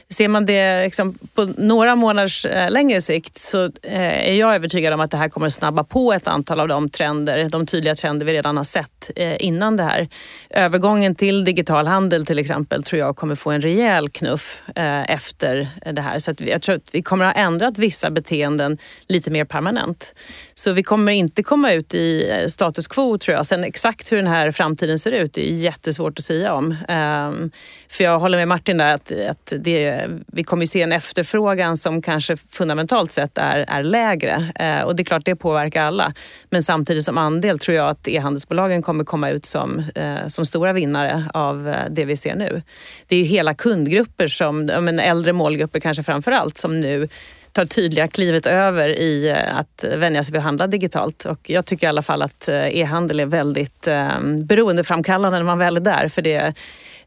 Ser 0.09 0.27
man 0.27 0.45
det 0.45 0.83
liksom 0.83 1.17
på 1.35 1.53
några 1.57 1.95
månaders 1.95 2.45
eh, 2.45 2.71
längre 2.71 3.01
sikt 3.01 3.37
så 3.37 3.65
eh, 3.65 4.29
är 4.29 4.33
jag 4.33 4.55
övertygad 4.55 4.93
om 4.93 4.99
att 4.99 5.11
det 5.11 5.17
här 5.17 5.29
kommer 5.29 5.47
att 5.47 5.53
snabba 5.53 5.83
på 5.83 6.13
ett 6.13 6.27
antal 6.27 6.59
av 6.59 6.67
de 6.67 6.89
trender, 6.89 7.49
de 7.49 7.65
tydliga 7.65 7.95
trender 7.95 8.25
vi 8.25 8.33
redan 8.33 8.57
har 8.57 8.63
sett 8.63 9.11
eh, 9.15 9.35
innan 9.39 9.77
det 9.77 9.83
här. 9.83 10.07
Övergången 10.49 11.15
till 11.15 11.43
digital 11.43 11.87
handel 11.87 12.25
till 12.25 12.39
exempel 12.39 12.83
tror 12.83 12.99
jag 12.99 13.15
kommer 13.15 13.35
få 13.35 13.51
en 13.51 13.61
rejäl 13.61 14.09
knuff 14.09 14.63
efter 15.07 15.67
det 15.93 16.01
här. 16.01 16.19
Så 16.19 16.33
jag 16.37 16.61
tror 16.61 16.75
att 16.75 16.89
vi 16.91 17.01
kommer 17.01 17.25
att 17.25 17.35
ha 17.35 17.43
ändrat 17.43 17.77
vissa 17.77 18.11
beteenden 18.11 18.77
lite 19.07 19.31
mer 19.31 19.45
permanent. 19.45 20.13
Så 20.53 20.73
vi 20.73 20.83
kommer 20.83 21.11
inte 21.11 21.43
komma 21.43 21.73
ut 21.73 21.93
i 21.93 22.45
status 22.47 22.87
quo 22.87 23.17
tror 23.17 23.37
jag. 23.37 23.45
Sen 23.45 23.63
exakt 23.63 24.11
hur 24.11 24.17
den 24.17 24.27
här 24.27 24.51
framtiden 24.51 24.99
ser 24.99 25.11
ut 25.11 25.37
är 25.37 25.41
jättesvårt 25.41 26.19
att 26.19 26.25
säga 26.25 26.53
om. 26.53 26.75
Ehm, 26.87 27.51
för 27.89 28.03
jag 28.03 28.19
håller 28.19 28.37
med 28.37 28.47
Martin 28.47 28.77
där 28.77 28.93
att, 28.93 29.11
att 29.11 29.53
det 29.59 29.92
vi 30.27 30.43
kommer 30.43 30.63
ju 30.63 30.67
se 30.67 30.81
en 30.81 30.91
efterfrågan 30.91 31.77
som 31.77 32.01
kanske 32.01 32.37
fundamentalt 32.37 33.11
sett 33.11 33.37
är, 33.37 33.65
är 33.67 33.83
lägre. 33.83 34.51
Eh, 34.55 34.81
och 34.81 34.95
det 34.95 35.01
är 35.01 35.05
klart, 35.05 35.25
det 35.25 35.35
påverkar 35.35 35.85
alla. 35.85 36.13
Men 36.49 36.63
samtidigt 36.63 37.03
som 37.03 37.17
andel 37.17 37.59
tror 37.59 37.77
jag 37.77 37.89
att 37.89 38.07
e-handelsbolagen 38.07 38.81
kommer 38.81 39.03
komma 39.03 39.29
ut 39.29 39.45
som, 39.45 39.83
eh, 39.95 40.27
som 40.27 40.45
stora 40.45 40.73
vinnare 40.73 41.25
av 41.33 41.69
eh, 41.69 41.75
det 41.89 42.05
vi 42.05 42.17
ser 42.17 42.35
nu. 42.35 42.61
Det 43.07 43.15
är 43.15 43.23
hela 43.23 43.53
kundgrupper, 43.53 44.27
som, 44.27 44.65
men 44.65 44.99
äldre 44.99 45.33
målgrupper 45.33 45.79
kanske 45.79 46.03
framför 46.03 46.31
allt, 46.31 46.57
som 46.57 46.79
nu 46.79 47.07
tar 47.53 47.65
tydliga 47.65 48.07
klivet 48.07 48.45
över 48.45 48.89
i 48.89 49.29
eh, 49.29 49.57
att 49.57 49.85
vänja 49.97 50.23
sig 50.23 50.31
vid 50.31 50.39
att 50.39 50.43
handla 50.43 50.67
digitalt. 50.67 51.25
Och 51.25 51.49
jag 51.49 51.65
tycker 51.65 51.87
i 51.87 51.89
alla 51.89 52.01
fall 52.01 52.21
att 52.21 52.47
eh, 52.47 52.77
e-handel 52.77 53.19
är 53.19 53.25
väldigt 53.25 53.87
eh, 53.87 54.19
beroendeframkallande 54.43 55.37
när 55.37 55.45
man 55.45 55.59
väl 55.59 55.77
är 55.77 55.81
där. 55.81 56.07
För 56.07 56.21
det 56.21 56.53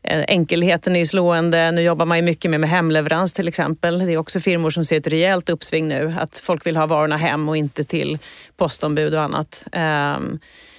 Eh, 0.07 0.25
enkelheten 0.29 0.97
är 0.97 1.01
ju 1.01 1.07
slående. 1.07 1.71
Nu 1.71 1.83
jobbar 1.83 2.07
man 2.07 2.19
ju 2.19 2.23
mycket 2.23 2.51
med, 2.51 2.61
med 2.61 2.71
hemleverans 2.71 3.33
till 3.33 3.49
exempel. 3.49 3.99
Det 3.99 4.13
är 4.13 4.17
också 4.17 4.41
firmor 4.41 4.71
som 4.71 4.85
ser 4.85 4.97
ett 4.97 5.07
rejält 5.07 5.49
uppsving 5.49 5.89
nu. 5.89 6.15
Att 6.19 6.39
folk 6.39 6.67
vill 6.67 6.77
ha 6.77 6.87
varorna 6.87 7.17
hem 7.17 7.49
och 7.49 7.57
inte 7.57 7.85
till 7.85 8.19
postombud 8.57 9.15
och 9.15 9.23
annat. 9.23 9.65
Ehm, 9.73 10.39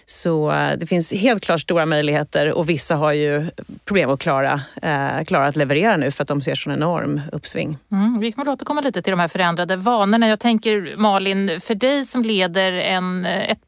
så 0.10 0.52
eh, 0.52 0.78
det 0.78 0.88
finns 0.88 1.14
helt 1.14 1.44
klart 1.44 1.62
stora 1.62 1.86
möjligheter 1.86 2.54
och 2.54 2.70
vissa 2.70 2.96
har 2.96 3.14
ju 3.14 3.46
problem 3.86 4.10
att 4.10 4.20
klara, 4.20 4.62
eh, 4.82 5.24
klara 5.24 5.48
att 5.48 5.56
leverera 5.56 5.98
nu 5.98 6.12
för 6.12 6.24
att 6.24 6.28
de 6.28 6.42
ser 6.42 6.56
sån 6.56 6.74
enorm 6.74 7.22
uppsving. 7.32 7.78
Mm, 7.92 8.20
vi 8.20 8.32
kommer 8.32 8.52
att 8.52 8.56
återkomma 8.56 8.82
lite 8.82 9.02
till 9.02 9.12
de 9.12 9.20
här 9.20 9.28
förändrade 9.28 9.76
vanorna. 9.76 10.28
Jag 10.28 10.40
tänker 10.40 10.96
Malin, 10.98 11.62
för 11.62 11.76
dig 11.76 12.06
som 12.06 12.24
leder 12.24 12.72
en, 12.72 13.26
eh, 13.26 13.50
ett 13.50 13.60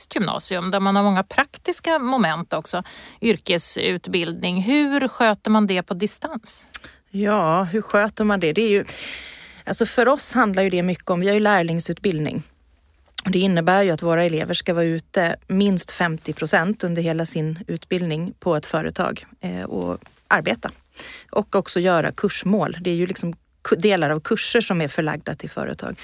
praktiskt 0.00 0.14
gymnasium 0.14 0.70
där 0.70 0.80
man 0.80 0.96
har 0.96 1.02
många 1.02 1.22
praktiska 1.22 1.98
moment 1.98 2.52
också, 2.52 2.82
yrkesutbildning. 3.20 4.62
Hur 4.62 5.08
sköter 5.08 5.50
man 5.50 5.66
det 5.66 5.82
på 5.82 5.94
distans? 5.94 6.66
Ja, 7.10 7.62
hur 7.62 7.82
sköter 7.82 8.24
man 8.24 8.40
det? 8.40 8.52
det 8.52 8.62
är 8.62 8.70
ju, 8.70 8.84
alltså 9.66 9.86
för 9.86 10.08
oss 10.08 10.34
handlar 10.34 10.62
ju 10.62 10.70
det 10.70 10.82
mycket 10.82 11.10
om, 11.10 11.20
vi 11.20 11.26
har 11.26 11.34
ju 11.34 11.40
lärlingsutbildning 11.40 12.42
det 13.24 13.38
innebär 13.38 13.82
ju 13.82 13.90
att 13.90 14.02
våra 14.02 14.24
elever 14.24 14.54
ska 14.54 14.74
vara 14.74 14.84
ute 14.84 15.36
minst 15.46 15.90
50 15.90 16.32
procent 16.32 16.84
under 16.84 17.02
hela 17.02 17.26
sin 17.26 17.58
utbildning 17.66 18.32
på 18.38 18.56
ett 18.56 18.66
företag 18.66 19.26
eh, 19.40 19.64
och 19.64 19.98
arbeta 20.28 20.70
Och 21.30 21.54
också 21.54 21.80
göra 21.80 22.12
kursmål. 22.12 22.78
Det 22.80 22.90
är 22.90 22.94
ju 22.94 23.06
liksom 23.06 23.34
delar 23.78 24.10
av 24.10 24.20
kurser 24.20 24.60
som 24.60 24.80
är 24.80 24.88
förlagda 24.88 25.34
till 25.34 25.50
företag. 25.50 25.96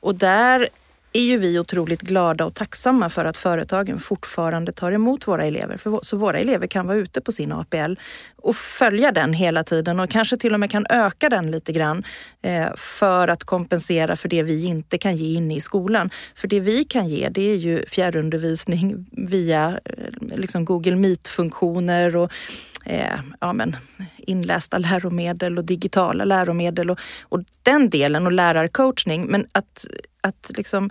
Och 0.00 0.14
där 0.14 0.68
är 1.12 1.22
ju 1.22 1.38
vi 1.38 1.58
otroligt 1.58 2.00
glada 2.00 2.44
och 2.44 2.54
tacksamma 2.54 3.10
för 3.10 3.24
att 3.24 3.38
företagen 3.38 3.98
fortfarande 3.98 4.72
tar 4.72 4.92
emot 4.92 5.28
våra 5.28 5.44
elever. 5.44 5.76
För, 5.76 5.98
så 6.02 6.16
våra 6.16 6.38
elever 6.38 6.66
kan 6.66 6.86
vara 6.86 6.96
ute 6.96 7.20
på 7.20 7.32
sin 7.32 7.52
APL 7.52 7.94
och 8.36 8.56
följa 8.56 9.12
den 9.12 9.32
hela 9.32 9.64
tiden 9.64 10.00
och 10.00 10.10
kanske 10.10 10.36
till 10.36 10.54
och 10.54 10.60
med 10.60 10.70
kan 10.70 10.86
öka 10.90 11.28
den 11.28 11.50
lite 11.50 11.72
grann 11.72 12.04
eh, 12.42 12.74
för 12.76 13.28
att 13.28 13.44
kompensera 13.44 14.16
för 14.16 14.28
det 14.28 14.42
vi 14.42 14.64
inte 14.64 14.98
kan 14.98 15.16
ge 15.16 15.34
inne 15.34 15.56
i 15.56 15.60
skolan. 15.60 16.10
För 16.34 16.48
det 16.48 16.60
vi 16.60 16.84
kan 16.84 17.08
ge 17.08 17.28
det 17.28 17.52
är 17.52 17.56
ju 17.56 17.86
fjärrundervisning 17.86 19.06
via 19.12 19.80
eh, 19.84 20.38
liksom 20.38 20.64
Google 20.64 20.96
Meet-funktioner 20.96 22.16
och 22.16 22.32
eh, 22.84 23.20
ja, 23.40 23.52
men, 23.52 23.76
inlästa 24.16 24.78
läromedel 24.78 25.58
och 25.58 25.64
digitala 25.64 26.24
läromedel 26.24 26.90
och, 26.90 26.98
och 27.22 27.40
den 27.62 27.90
delen 27.90 28.26
och 28.26 28.32
lärarcoachning. 28.32 29.26
Men 29.26 29.46
att, 29.52 29.86
att 30.20 30.50
liksom 30.56 30.90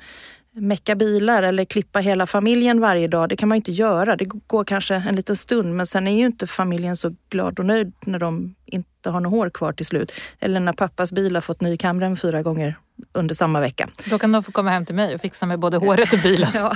mecka 0.53 0.95
bilar 0.95 1.43
eller 1.43 1.65
klippa 1.65 1.99
hela 1.99 2.27
familjen 2.27 2.79
varje 2.79 3.07
dag, 3.07 3.29
det 3.29 3.35
kan 3.35 3.49
man 3.49 3.55
inte 3.55 3.71
göra. 3.71 4.15
Det 4.15 4.25
går 4.25 4.63
kanske 4.63 4.95
en 4.95 5.15
liten 5.15 5.35
stund 5.35 5.75
men 5.75 5.85
sen 5.85 6.07
är 6.07 6.17
ju 6.17 6.25
inte 6.25 6.47
familjen 6.47 6.97
så 6.97 7.15
glad 7.29 7.59
och 7.59 7.65
nöjd 7.65 7.93
när 8.05 8.19
de 8.19 8.55
inte 8.65 9.09
har 9.09 9.19
något 9.19 9.31
hår 9.31 9.49
kvar 9.49 9.73
till 9.73 9.85
slut. 9.85 10.13
Eller 10.39 10.59
när 10.59 10.73
pappas 10.73 11.11
bil 11.11 11.35
har 11.35 11.41
fått 11.41 11.61
ny 11.61 11.77
kamrem 11.77 12.17
fyra 12.17 12.41
gånger 12.41 12.75
under 13.13 13.35
samma 13.35 13.59
vecka. 13.59 13.89
Då 14.05 14.19
kan 14.19 14.31
de 14.31 14.43
få 14.43 14.51
komma 14.51 14.69
hem 14.69 14.85
till 14.85 14.95
mig 14.95 15.15
och 15.15 15.21
fixa 15.21 15.45
med 15.45 15.59
både 15.59 15.77
håret 15.77 16.13
och 16.13 16.19
bilen. 16.19 16.49
ja. 16.53 16.75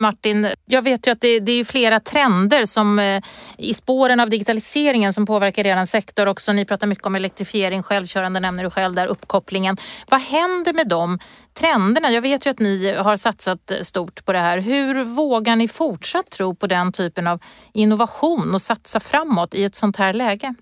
Martin, 0.00 0.48
jag 0.66 0.82
vet 0.82 1.06
ju 1.06 1.10
att 1.10 1.20
det, 1.20 1.40
det 1.40 1.52
är 1.52 1.64
flera 1.64 2.00
trender 2.00 2.64
som 2.64 2.98
eh, 2.98 3.22
i 3.58 3.74
spåren 3.74 4.20
av 4.20 4.30
digitaliseringen 4.30 5.12
som 5.12 5.26
påverkar 5.26 5.66
er 5.66 5.84
sektor 5.84 6.26
också. 6.26 6.52
Ni 6.52 6.64
pratar 6.64 6.86
mycket 6.86 7.06
om 7.06 7.14
elektrifiering, 7.14 7.82
självkörande 7.82 8.40
nämner 8.40 8.64
du 8.64 8.70
själv 8.70 8.94
där, 8.94 9.06
uppkopplingen. 9.06 9.76
Vad 10.10 10.20
händer 10.20 10.72
med 10.72 10.88
de 10.88 11.18
trenderna? 11.54 12.10
Jag 12.10 12.22
vet 12.22 12.46
ju 12.46 12.50
att 12.50 12.58
ni 12.58 12.94
har 12.96 13.16
satsat 13.16 13.72
stort 13.82 14.24
på 14.24 14.32
det 14.32 14.38
här. 14.38 14.58
Hur 14.58 15.04
vågar 15.04 15.56
ni 15.56 15.68
fortsatt 15.68 16.30
tro 16.30 16.54
på 16.54 16.66
den 16.66 16.92
typen 16.92 17.26
av 17.26 17.40
innovation 17.72 18.54
och 18.54 18.62
satsa 18.62 19.00
framåt 19.00 19.54
i 19.54 19.64
ett 19.64 19.74
sånt 19.74 19.96
här 19.96 20.12
läge? 20.12 20.54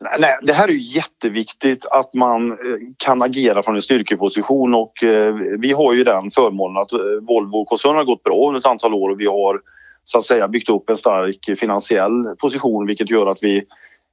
Nej, 0.00 0.30
det 0.42 0.52
här 0.52 0.68
är 0.68 0.72
ju 0.72 0.80
jätteviktigt 0.80 1.86
att 1.86 2.14
man 2.14 2.50
eh, 2.50 2.56
kan 2.96 3.22
agera 3.22 3.62
från 3.62 3.74
en 3.74 3.82
styrkeposition 3.82 4.74
och 4.74 5.04
eh, 5.04 5.34
vi 5.58 5.72
har 5.72 5.92
ju 5.92 6.04
den 6.04 6.30
förmånen 6.30 6.82
att 6.82 6.92
eh, 6.92 6.98
Volvo-koncernen 7.28 7.96
har 7.96 8.04
gått 8.04 8.22
bra 8.22 8.48
under 8.48 8.60
ett 8.60 8.66
antal 8.66 8.94
år 8.94 9.10
och 9.10 9.20
vi 9.20 9.26
har 9.26 9.60
så 10.04 10.18
att 10.18 10.24
säga 10.24 10.48
byggt 10.48 10.68
upp 10.68 10.90
en 10.90 10.96
stark 10.96 11.58
finansiell 11.58 12.24
position 12.40 12.86
vilket 12.86 13.10
gör 13.10 13.26
att 13.26 13.42
vi 13.42 13.64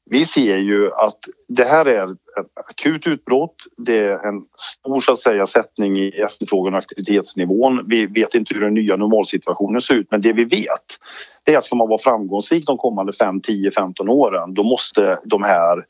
vi 0.09 0.25
ser 0.25 0.57
ju 0.57 0.91
att 0.91 1.19
det 1.47 1.63
här 1.63 1.85
är 1.85 2.07
ett 2.07 2.69
akut 2.69 3.07
utbrott. 3.07 3.55
Det 3.77 3.97
är 3.97 4.27
en 4.27 4.41
stor 4.57 4.99
så 4.99 5.11
att 5.11 5.19
säga, 5.19 5.47
sättning 5.47 5.99
i 5.99 6.09
efterfrågan 6.09 6.73
och 6.73 6.79
aktivitetsnivån. 6.79 7.85
Vi 7.87 8.05
vet 8.05 8.35
inte 8.35 8.53
hur 8.53 8.61
den 8.61 8.73
nya 8.73 8.95
normalsituationen 8.95 9.81
ser 9.81 9.93
ut 9.93 10.11
men 10.11 10.21
det 10.21 10.33
vi 10.33 10.43
vet 10.43 10.99
det 11.45 11.53
är 11.53 11.57
att 11.57 11.63
ska 11.63 11.75
man 11.75 11.89
vara 11.89 11.99
framgångsrik 11.99 12.65
de 12.65 12.77
kommande 12.77 13.13
5, 13.13 13.41
10, 13.41 13.71
15 13.71 14.09
åren 14.09 14.53
då 14.53 14.63
måste 14.63 15.19
de 15.23 15.43
här 15.43 15.85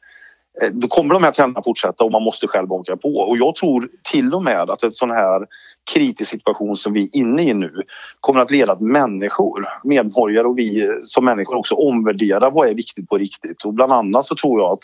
Eh, 0.62 0.70
då 0.70 0.88
kommer 0.88 1.14
de 1.14 1.24
här 1.24 1.32
trenderna 1.32 1.64
fortsätta 1.64 2.04
och 2.04 2.12
man 2.12 2.24
måste 2.24 2.48
själv 2.48 2.74
åka 2.74 2.98
på. 2.98 3.10
Och 3.10 3.38
jag 3.38 3.56
tror 3.56 3.90
till 4.12 4.34
och 4.34 4.44
med 4.44 4.70
att 4.70 4.84
en 4.84 4.94
sån 4.94 5.12
här 5.12 5.46
kritisk 5.94 6.30
situation 6.30 6.78
som 6.78 6.94
vi 6.94 7.04
är 7.04 7.18
inne 7.18 7.44
i 7.44 7.54
nu 7.54 7.82
kommer 8.20 8.40
att 8.40 8.52
leda 8.52 8.76
till 8.76 8.86
människor, 8.86 9.68
medborgare 9.84 10.48
och 10.48 10.58
vi 10.58 10.90
som 11.04 11.26
människor 11.26 11.56
också 11.56 11.76
omvärderar 11.76 12.52
vad 12.52 12.70
är 12.70 12.74
viktigt 12.74 13.10
på 13.10 13.18
riktigt. 13.18 13.66
Och 13.66 13.74
bland 13.74 13.92
annat 13.92 14.26
så 14.26 14.36
tror 14.36 14.62
jag 14.62 14.72
att 14.72 14.84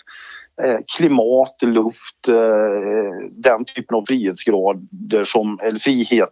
eh, 0.68 0.80
klimat, 0.98 1.56
luft, 1.62 2.28
eh, 2.28 3.30
den 3.32 3.66
typen 3.66 3.98
av 3.98 4.06
frihetsgrader 4.08 5.24
som, 5.24 5.60
eller 5.64 5.80
frihet 5.80 6.30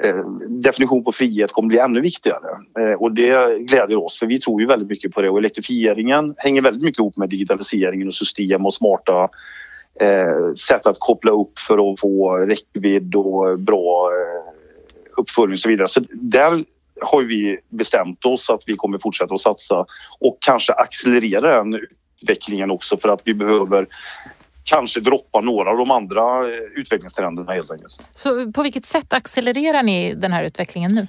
Eh, 0.00 0.24
definition 0.48 1.04
på 1.04 1.12
frihet 1.12 1.52
kommer 1.52 1.68
bli 1.68 1.78
ännu 1.78 2.00
viktigare 2.00 2.48
eh, 2.80 3.00
och 3.00 3.12
det 3.12 3.58
gläder 3.58 4.04
oss 4.04 4.18
för 4.18 4.26
vi 4.26 4.40
tror 4.40 4.60
ju 4.60 4.66
väldigt 4.66 4.88
mycket 4.88 5.12
på 5.12 5.22
det 5.22 5.30
och 5.30 5.38
elektrifieringen 5.38 6.34
hänger 6.38 6.62
väldigt 6.62 6.82
mycket 6.82 6.98
ihop 6.98 7.16
med 7.16 7.28
digitaliseringen 7.28 8.08
och 8.08 8.14
system 8.14 8.66
och 8.66 8.74
smarta 8.74 9.28
eh, 10.00 10.54
sätt 10.68 10.86
att 10.86 10.96
koppla 10.98 11.32
upp 11.32 11.58
för 11.58 11.92
att 11.92 12.00
få 12.00 12.36
räckvidd 12.36 13.14
och 13.14 13.58
bra 13.58 14.10
eh, 14.10 14.52
uppföljning 15.16 15.54
och 15.54 15.58
så 15.58 15.68
vidare. 15.68 15.88
Så 15.88 16.00
där 16.10 16.64
har 17.00 17.22
vi 17.22 17.58
bestämt 17.68 18.24
oss 18.24 18.50
att 18.50 18.62
vi 18.66 18.74
kommer 18.74 18.98
fortsätta 18.98 19.34
att 19.34 19.40
satsa 19.40 19.86
och 20.20 20.38
kanske 20.40 20.72
accelerera 20.72 21.56
den 21.56 21.80
utvecklingen 22.22 22.70
också 22.70 22.96
för 22.96 23.08
att 23.08 23.22
vi 23.24 23.34
behöver 23.34 23.86
kanske 24.72 25.00
droppa 25.00 25.40
några 25.40 25.70
av 25.70 25.76
de 25.76 25.90
andra 25.90 26.48
eh, 26.48 26.62
utvecklingstrenderna 26.76 27.52
helt 27.52 27.70
enkelt. 27.70 28.00
Så 28.14 28.52
på 28.52 28.62
vilket 28.62 28.84
sätt 28.84 29.12
accelererar 29.12 29.82
ni 29.82 30.14
den 30.14 30.32
här 30.32 30.44
utvecklingen 30.44 30.94
nu? 30.94 31.06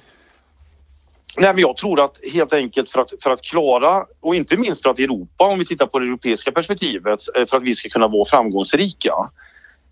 Nej, 1.36 1.54
men 1.54 1.62
jag 1.62 1.76
tror 1.76 2.00
att 2.00 2.20
helt 2.32 2.52
enkelt 2.52 2.90
för 2.90 3.00
att, 3.00 3.10
för 3.22 3.30
att 3.30 3.42
klara 3.42 4.04
och 4.20 4.34
inte 4.34 4.56
minst 4.56 4.82
för 4.82 4.90
att 4.90 4.98
Europa, 4.98 5.44
om 5.44 5.58
vi 5.58 5.66
tittar 5.66 5.86
på 5.86 5.98
det 5.98 6.06
europeiska 6.06 6.52
perspektivet, 6.52 7.20
eh, 7.36 7.46
för 7.46 7.56
att 7.56 7.62
vi 7.62 7.74
ska 7.74 7.88
kunna 7.88 8.08
vara 8.08 8.24
framgångsrika 8.24 9.14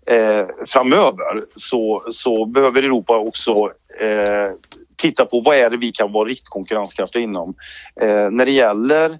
eh, 0.09 0.47
framöver 0.65 1.45
så, 1.55 2.03
så 2.11 2.45
behöver 2.45 2.83
Europa 2.83 3.17
också 3.17 3.51
eh, 3.99 4.51
titta 4.95 5.25
på 5.25 5.41
vad 5.41 5.55
är 5.55 5.69
det 5.69 5.77
vi 5.77 5.91
kan 5.91 6.11
vara 6.11 6.29
riktigt 6.29 6.49
konkurrenskraftiga 6.49 7.23
inom. 7.23 7.55
Eh, 8.01 8.29
när 8.31 8.45
det 8.45 8.51
gäller 8.51 9.17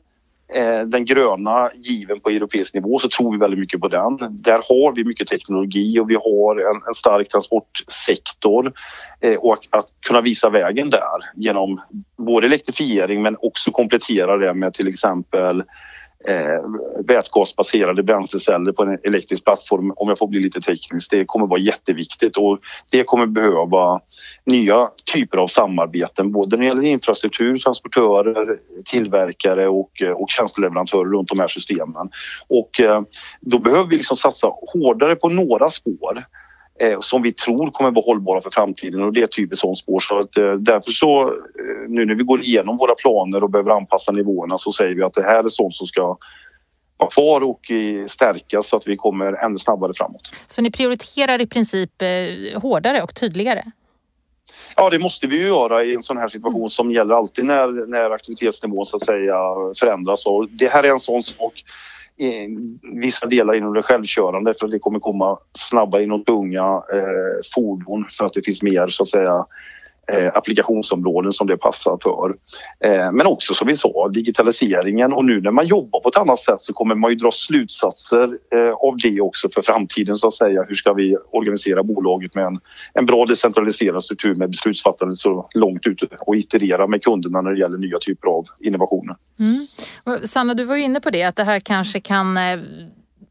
Eh, 0.55 0.81
den 0.81 1.05
gröna 1.05 1.69
given 1.75 2.19
på 2.19 2.29
europeisk 2.29 2.73
nivå 2.73 2.99
så 2.99 3.09
tror 3.09 3.31
vi 3.31 3.37
väldigt 3.37 3.59
mycket 3.59 3.81
på 3.81 3.87
den. 3.87 4.17
Där 4.31 4.61
har 4.69 4.95
vi 4.95 5.03
mycket 5.03 5.27
teknologi 5.27 5.99
och 5.99 6.09
vi 6.09 6.15
har 6.15 6.55
en, 6.55 6.81
en 6.87 6.95
stark 6.95 7.29
transportsektor 7.29 8.73
eh, 9.21 9.35
och 9.35 9.53
att, 9.53 9.79
att, 9.79 9.85
kunna 10.07 10.21
visa 10.21 10.49
vägen 10.49 10.89
där 10.89 11.19
genom 11.35 11.81
både 12.17 12.47
elektrifiering 12.47 13.21
men 13.21 13.37
också 13.41 13.71
komplettera 13.71 14.37
det 14.37 14.53
med 14.53 14.73
till 14.73 14.87
exempel 14.87 15.63
eh, 16.27 17.05
vätgasbaserade 17.05 18.03
bränsleceller 18.03 18.71
på 18.71 18.83
en 18.83 18.97
elektrisk 19.03 19.43
plattform 19.43 19.93
om 19.95 20.09
jag 20.09 20.17
får 20.17 20.27
bli 20.27 20.39
lite 20.39 20.61
teknisk. 20.61 21.11
Det 21.11 21.25
kommer 21.25 21.47
vara 21.47 21.59
jätteviktigt 21.59 22.37
och 22.37 22.59
det 22.91 23.03
kommer 23.03 23.25
behöva 23.25 23.99
nya 24.45 24.89
typer 25.13 25.37
av 25.37 25.47
samarbeten 25.47 26.31
både 26.31 26.57
när 26.57 26.63
det 26.63 26.67
gäller 26.67 26.83
infrastruktur, 26.83 27.57
transportörer, 27.57 28.55
tillverkare 28.85 29.67
och, 29.67 30.01
eh, 30.01 30.11
och 30.11 30.29
tjänsteleverantörer 30.29 31.09
runt 31.09 31.29
de 31.29 31.39
här 31.39 31.47
systemen. 31.47 32.09
Och 32.47 32.79
eh, 32.79 33.01
då 33.41 33.59
behöver 33.59 33.89
vi 33.89 33.97
liksom 33.97 34.17
satsa 34.17 34.47
hårdare 34.73 35.15
på 35.15 35.29
några 35.29 35.69
spår 35.69 36.25
som 36.99 37.21
vi 37.21 37.33
tror 37.33 37.71
kommer 37.71 37.91
vara 37.91 38.05
hållbara 38.05 38.41
för 38.41 38.49
framtiden 38.51 39.01
och 39.01 39.13
det 39.13 39.37
är 39.37 39.43
ett 39.43 39.59
sånt 39.59 39.77
spår. 39.77 39.99
Så 39.99 40.19
att, 40.19 40.37
eh, 40.37 40.53
därför 40.53 40.91
så 40.91 41.21
eh, 41.23 41.87
nu 41.87 42.05
när 42.05 42.15
vi 42.15 42.23
går 42.23 42.41
igenom 42.41 42.77
våra 42.77 42.95
planer 42.95 43.43
och 43.43 43.49
behöver 43.49 43.71
anpassa 43.71 44.11
nivåerna 44.11 44.57
så 44.57 44.71
säger 44.71 44.95
vi 44.95 45.03
att 45.03 45.13
det 45.13 45.23
här 45.23 45.43
är 45.43 45.49
sånt 45.49 45.75
som 45.75 45.87
ska 45.87 46.17
vara 46.97 47.09
kvar 47.09 47.41
och 47.41 47.59
stärkas 48.07 48.67
så 48.67 48.77
att 48.77 48.87
vi 48.87 48.97
kommer 48.97 49.45
ännu 49.45 49.59
snabbare 49.59 49.93
framåt. 49.95 50.29
Så 50.47 50.61
ni 50.61 50.71
prioriterar 50.71 51.41
i 51.41 51.47
princip 51.47 52.01
eh, 52.01 52.61
hårdare 52.61 53.01
och 53.01 53.15
tydligare? 53.15 53.63
Ja, 54.75 54.89
det 54.89 54.99
måste 54.99 55.27
vi 55.27 55.35
ju 55.35 55.47
göra 55.47 55.83
i 55.83 55.95
en 55.95 56.03
sån 56.03 56.17
här 56.17 56.27
situation 56.27 56.69
som 56.69 56.91
gäller 56.91 57.15
alltid 57.15 57.45
när, 57.45 57.87
när 57.87 58.11
aktivitetsnivån 58.11 58.85
så 58.85 58.95
att 58.95 59.05
säga 59.05 59.35
förändras. 59.79 60.25
Och 60.25 60.49
det 60.49 60.67
här 60.67 60.83
är 60.83 60.89
en 60.89 60.99
sån 60.99 61.23
sak 61.23 61.63
vissa 63.01 63.25
delar 63.25 63.53
inom 63.53 63.73
det 63.73 63.83
självkörande 63.83 64.53
för 64.59 64.65
att 64.65 64.71
det 64.71 64.79
kommer 64.79 64.99
komma 64.99 65.37
snabbare 65.57 66.03
inom 66.03 66.23
tunga 66.23 66.83
eh, 66.93 67.41
fordon 67.55 68.05
för 68.11 68.25
att 68.25 68.33
det 68.33 68.45
finns 68.45 68.61
mer 68.61 68.87
så 68.87 69.03
att 69.03 69.09
säga. 69.09 69.45
Eh, 70.11 70.37
applikationsområden 70.37 71.31
som 71.31 71.47
det 71.47 71.57
passar 71.57 71.97
för. 72.03 72.35
Eh, 72.85 73.11
men 73.11 73.27
också 73.27 73.53
som 73.53 73.67
vi 73.67 73.75
sa, 73.75 74.09
digitaliseringen 74.09 75.13
och 75.13 75.25
nu 75.25 75.41
när 75.41 75.51
man 75.51 75.67
jobbar 75.67 75.99
på 75.99 76.09
ett 76.09 76.17
annat 76.17 76.39
sätt 76.39 76.61
så 76.61 76.73
kommer 76.73 76.95
man 76.95 77.11
ju 77.11 77.15
dra 77.15 77.31
slutsatser 77.31 78.23
eh, 78.53 78.71
av 78.71 78.97
det 79.03 79.21
också 79.21 79.49
för 79.49 79.61
framtiden 79.61 80.17
så 80.17 80.27
att 80.27 80.33
säga. 80.33 80.65
Hur 80.67 80.75
ska 80.75 80.93
vi 80.93 81.17
organisera 81.31 81.83
bolaget 81.83 82.35
med 82.35 82.45
en, 82.45 82.59
en 82.93 83.05
bra 83.05 83.25
decentraliserad 83.25 84.03
struktur 84.03 84.35
med 84.35 84.49
beslutsfattande 84.49 85.15
så 85.15 85.49
långt 85.53 85.87
ute 85.87 86.07
och 86.19 86.35
iterera 86.35 86.87
med 86.87 87.03
kunderna 87.03 87.41
när 87.41 87.51
det 87.51 87.59
gäller 87.59 87.77
nya 87.77 87.97
typer 87.99 88.27
av 88.27 88.43
innovationer. 88.59 89.15
Mm. 89.39 90.27
Sanna, 90.27 90.53
du 90.53 90.63
var 90.63 90.75
inne 90.75 90.99
på 90.99 91.09
det 91.09 91.23
att 91.23 91.35
det 91.35 91.43
här 91.43 91.59
kanske 91.59 91.99
kan 91.99 92.37
eh, 92.37 92.59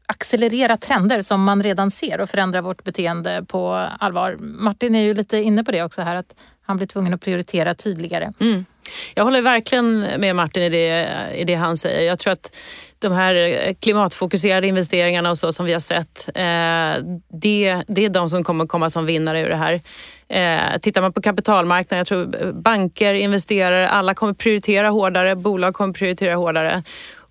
accelerera 0.05 0.77
trender 0.77 1.21
som 1.21 1.43
man 1.43 1.63
redan 1.63 1.91
ser 1.91 2.21
och 2.21 2.29
förändra 2.29 2.61
vårt 2.61 2.83
beteende 2.83 3.45
på 3.47 3.89
allvar. 3.99 4.37
Martin 4.39 4.95
är 4.95 5.01
ju 5.01 5.13
lite 5.13 5.37
inne 5.37 5.63
på 5.63 5.71
det 5.71 5.83
också 5.83 6.01
här 6.01 6.15
att 6.15 6.35
han 6.73 6.77
blir 6.77 6.87
tvungen 6.87 7.13
att 7.13 7.21
prioritera 7.21 7.75
tydligare. 7.75 8.33
Mm. 8.39 8.65
Jag 9.15 9.23
håller 9.23 9.41
verkligen 9.41 9.99
med 9.99 10.35
Martin 10.35 10.63
i 10.63 10.69
det, 10.69 11.09
i 11.35 11.43
det 11.43 11.55
han 11.55 11.77
säger. 11.77 12.07
Jag 12.07 12.19
tror 12.19 12.33
att 12.33 12.55
de 12.99 13.11
här 13.11 13.73
klimatfokuserade 13.73 14.67
investeringarna 14.67 15.29
och 15.29 15.37
så 15.37 15.53
som 15.53 15.65
vi 15.65 15.73
har 15.73 15.79
sett, 15.79 16.27
eh, 16.27 17.15
det, 17.41 17.83
det 17.87 18.05
är 18.05 18.09
de 18.09 18.29
som 18.29 18.43
kommer 18.43 18.65
komma 18.65 18.89
som 18.89 19.05
vinnare 19.05 19.41
ur 19.41 19.49
det 19.49 19.55
här. 19.55 19.81
Eh, 20.29 20.79
tittar 20.79 21.01
man 21.01 21.13
på 21.13 21.21
kapitalmarknaden, 21.21 21.97
jag 21.97 22.07
tror 22.07 22.51
banker, 22.53 23.13
investerare, 23.13 23.89
alla 23.89 24.13
kommer 24.13 24.33
prioritera 24.33 24.89
hårdare, 24.89 25.35
bolag 25.35 25.73
kommer 25.73 25.93
prioritera 25.93 26.35
hårdare. 26.35 26.83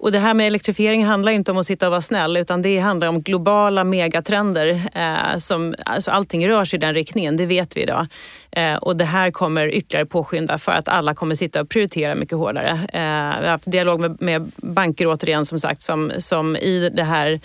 Och 0.02 0.12
det 0.12 0.18
här 0.18 0.34
med 0.34 0.46
elektrifiering 0.46 1.04
handlar 1.04 1.32
inte 1.32 1.50
om 1.50 1.58
att 1.58 1.66
sitta 1.66 1.86
och 1.86 1.90
vara 1.90 2.02
snäll 2.02 2.36
utan 2.36 2.62
det 2.62 2.78
handlar 2.78 3.08
om 3.08 3.22
globala 3.22 3.84
megatrender. 3.84 4.82
Eh, 4.94 5.38
som, 5.38 5.74
alltså 5.84 6.10
allting 6.10 6.48
rör 6.48 6.64
sig 6.64 6.76
i 6.76 6.80
den 6.80 6.94
riktningen, 6.94 7.36
det 7.36 7.46
vet 7.46 7.76
vi 7.76 7.82
idag. 7.82 8.06
Eh, 8.50 8.74
och 8.74 8.96
det 8.96 9.04
här 9.04 9.30
kommer 9.30 9.68
ytterligare 9.68 10.06
påskynda 10.06 10.58
för 10.58 10.72
att 10.72 10.88
alla 10.88 11.14
kommer 11.14 11.34
sitta 11.34 11.60
och 11.60 11.68
prioritera 11.68 12.14
mycket 12.14 12.38
hårdare. 12.38 12.70
Eh, 12.70 13.40
vi 13.40 13.46
har 13.46 13.50
haft 13.50 13.70
dialog 13.70 14.00
med, 14.00 14.22
med 14.22 14.52
banker 14.56 15.06
återigen 15.06 15.46
som 15.46 15.58
sagt 15.58 15.82
som, 15.82 16.12
som 16.18 16.56
i 16.56 16.90
det 16.94 17.04
här 17.04 17.40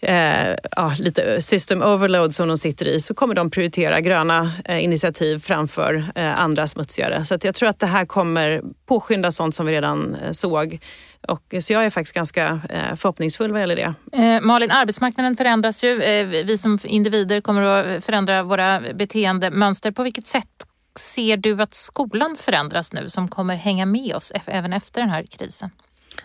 eh, 0.00 0.56
ja, 0.76 0.94
lite 0.98 1.42
system 1.42 1.82
overload 1.82 2.34
som 2.34 2.48
de 2.48 2.56
sitter 2.56 2.86
i 2.86 3.00
så 3.00 3.14
kommer 3.14 3.34
de 3.34 3.50
prioritera 3.50 4.00
gröna 4.00 4.52
eh, 4.64 4.84
initiativ 4.84 5.38
framför 5.38 6.04
eh, 6.14 6.38
andra 6.40 6.66
smutsigare. 6.66 7.24
Så 7.24 7.38
jag 7.42 7.54
tror 7.54 7.68
att 7.68 7.78
det 7.78 7.86
här 7.86 8.04
kommer 8.04 8.62
påskynda 8.86 9.30
sånt 9.30 9.54
som 9.54 9.66
vi 9.66 9.72
redan 9.72 10.14
eh, 10.14 10.32
såg. 10.32 10.78
Och, 11.28 11.54
eh, 11.54 11.60
så 11.60 11.72
jag 11.72 11.84
är 11.84 11.90
faktiskt 11.90 12.14
ganska 12.14 12.60
eh, 12.70 12.94
förhoppningsfull 12.96 13.52
vad 13.52 13.60
gäller 13.60 13.76
det. 13.76 13.94
Eh, 14.12 14.40
Malin, 14.40 14.70
arbetsmarknaden 14.70 15.36
förändras 15.36 15.84
ju. 15.84 16.02
Eh, 16.02 16.26
vi 16.26 16.58
som 16.58 16.78
individer 16.84 17.40
kommer 17.40 17.62
att 17.62 18.04
förändra 18.04 18.42
våra 18.42 18.80
beteendemönster. 18.94 19.90
På 19.90 20.02
vilket 20.02 20.26
sätt 20.26 20.66
ser 20.98 21.36
du 21.36 21.62
att 21.62 21.74
skolan 21.74 22.36
förändras 22.36 22.92
nu 22.92 23.08
som 23.08 23.28
kommer 23.28 23.56
hänga 23.56 23.86
med 23.86 24.14
oss 24.14 24.32
e- 24.34 24.40
även 24.46 24.72
efter 24.72 25.00
den 25.00 25.10
här 25.10 25.22
krisen? 25.22 25.70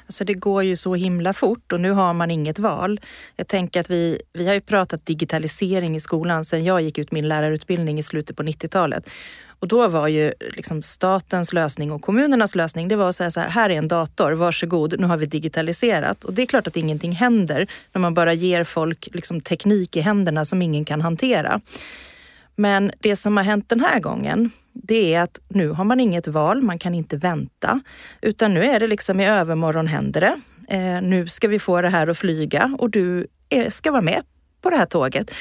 Alltså 0.10 0.24
det 0.24 0.34
går 0.34 0.64
ju 0.64 0.76
så 0.76 0.96
himla 0.96 1.34
fort 1.34 1.72
och 1.72 1.80
nu 1.80 1.92
har 1.92 2.14
man 2.14 2.32
inget 2.32 2.60
val. 2.60 3.00
Jag 3.36 3.48
tänker 3.48 3.80
att 3.80 3.90
vi, 3.90 4.22
vi 4.34 4.48
har 4.48 4.54
ju 4.54 4.62
pratat 4.62 5.06
digitalisering 5.06 5.96
i 5.96 6.00
skolan 6.00 6.46
sedan 6.46 6.64
jag 6.64 6.82
gick 6.82 6.98
ut 6.98 7.12
min 7.12 7.28
lärarutbildning 7.28 8.00
i 8.00 8.04
slutet 8.04 8.38
på 8.38 8.44
90-talet. 8.44 9.10
Och 9.60 9.68
då 9.68 9.88
var 9.88 10.08
ju 10.08 10.34
liksom 10.40 10.82
statens 10.82 11.54
lösning 11.54 11.92
och 11.92 12.02
kommunernas 12.02 12.56
lösning, 12.56 12.88
det 12.88 12.96
var 12.96 13.10
att 13.10 13.16
säga 13.16 13.32
så 13.32 13.40
här, 13.40 13.50
här 13.50 13.70
är 13.70 13.78
en 13.78 13.88
dator, 13.88 14.32
varsågod, 14.32 15.00
nu 15.00 15.08
har 15.08 15.18
vi 15.18 15.26
digitaliserat. 15.26 16.26
Och 16.26 16.34
det 16.34 16.42
är 16.42 16.46
klart 16.46 16.68
att 16.68 16.78
ingenting 16.78 17.12
händer 17.12 17.68
när 17.94 18.02
man 18.02 18.14
bara 18.14 18.34
ger 18.34 18.64
folk 18.64 19.10
liksom 19.12 19.42
teknik 19.42 19.96
i 19.96 20.02
händerna 20.02 20.46
som 20.46 20.62
ingen 20.62 20.86
kan 20.86 21.02
hantera. 21.02 21.62
Men 22.56 22.92
det 23.00 23.16
som 23.16 23.38
har 23.38 23.44
hänt 23.44 23.70
den 23.70 23.80
här 23.80 24.00
gången, 24.00 24.52
det 24.74 25.14
är 25.14 25.22
att 25.22 25.40
nu 25.48 25.70
har 25.70 25.84
man 25.84 26.00
inget 26.00 26.28
val, 26.28 26.62
man 26.62 26.80
kan 26.80 26.96
inte 26.96 27.18
vänta. 27.18 27.82
Utan 28.22 28.54
nu 28.54 28.64
är 28.64 28.80
det 28.80 28.88
liksom 28.88 29.20
i 29.20 29.28
övermorgon 29.28 29.88
händer 29.88 30.22
det. 30.22 30.42
Eh, 30.76 31.02
nu 31.02 31.28
ska 31.28 31.48
vi 31.48 31.60
få 31.60 31.82
det 31.82 31.90
här 31.90 32.08
att 32.08 32.18
flyga 32.18 32.76
och 32.80 32.90
du 32.90 33.28
är, 33.50 33.70
ska 33.70 33.92
vara 33.92 34.02
med 34.02 34.24
på 34.62 34.70
det 34.70 34.78
här 34.78 34.86
tåget. 34.86 35.32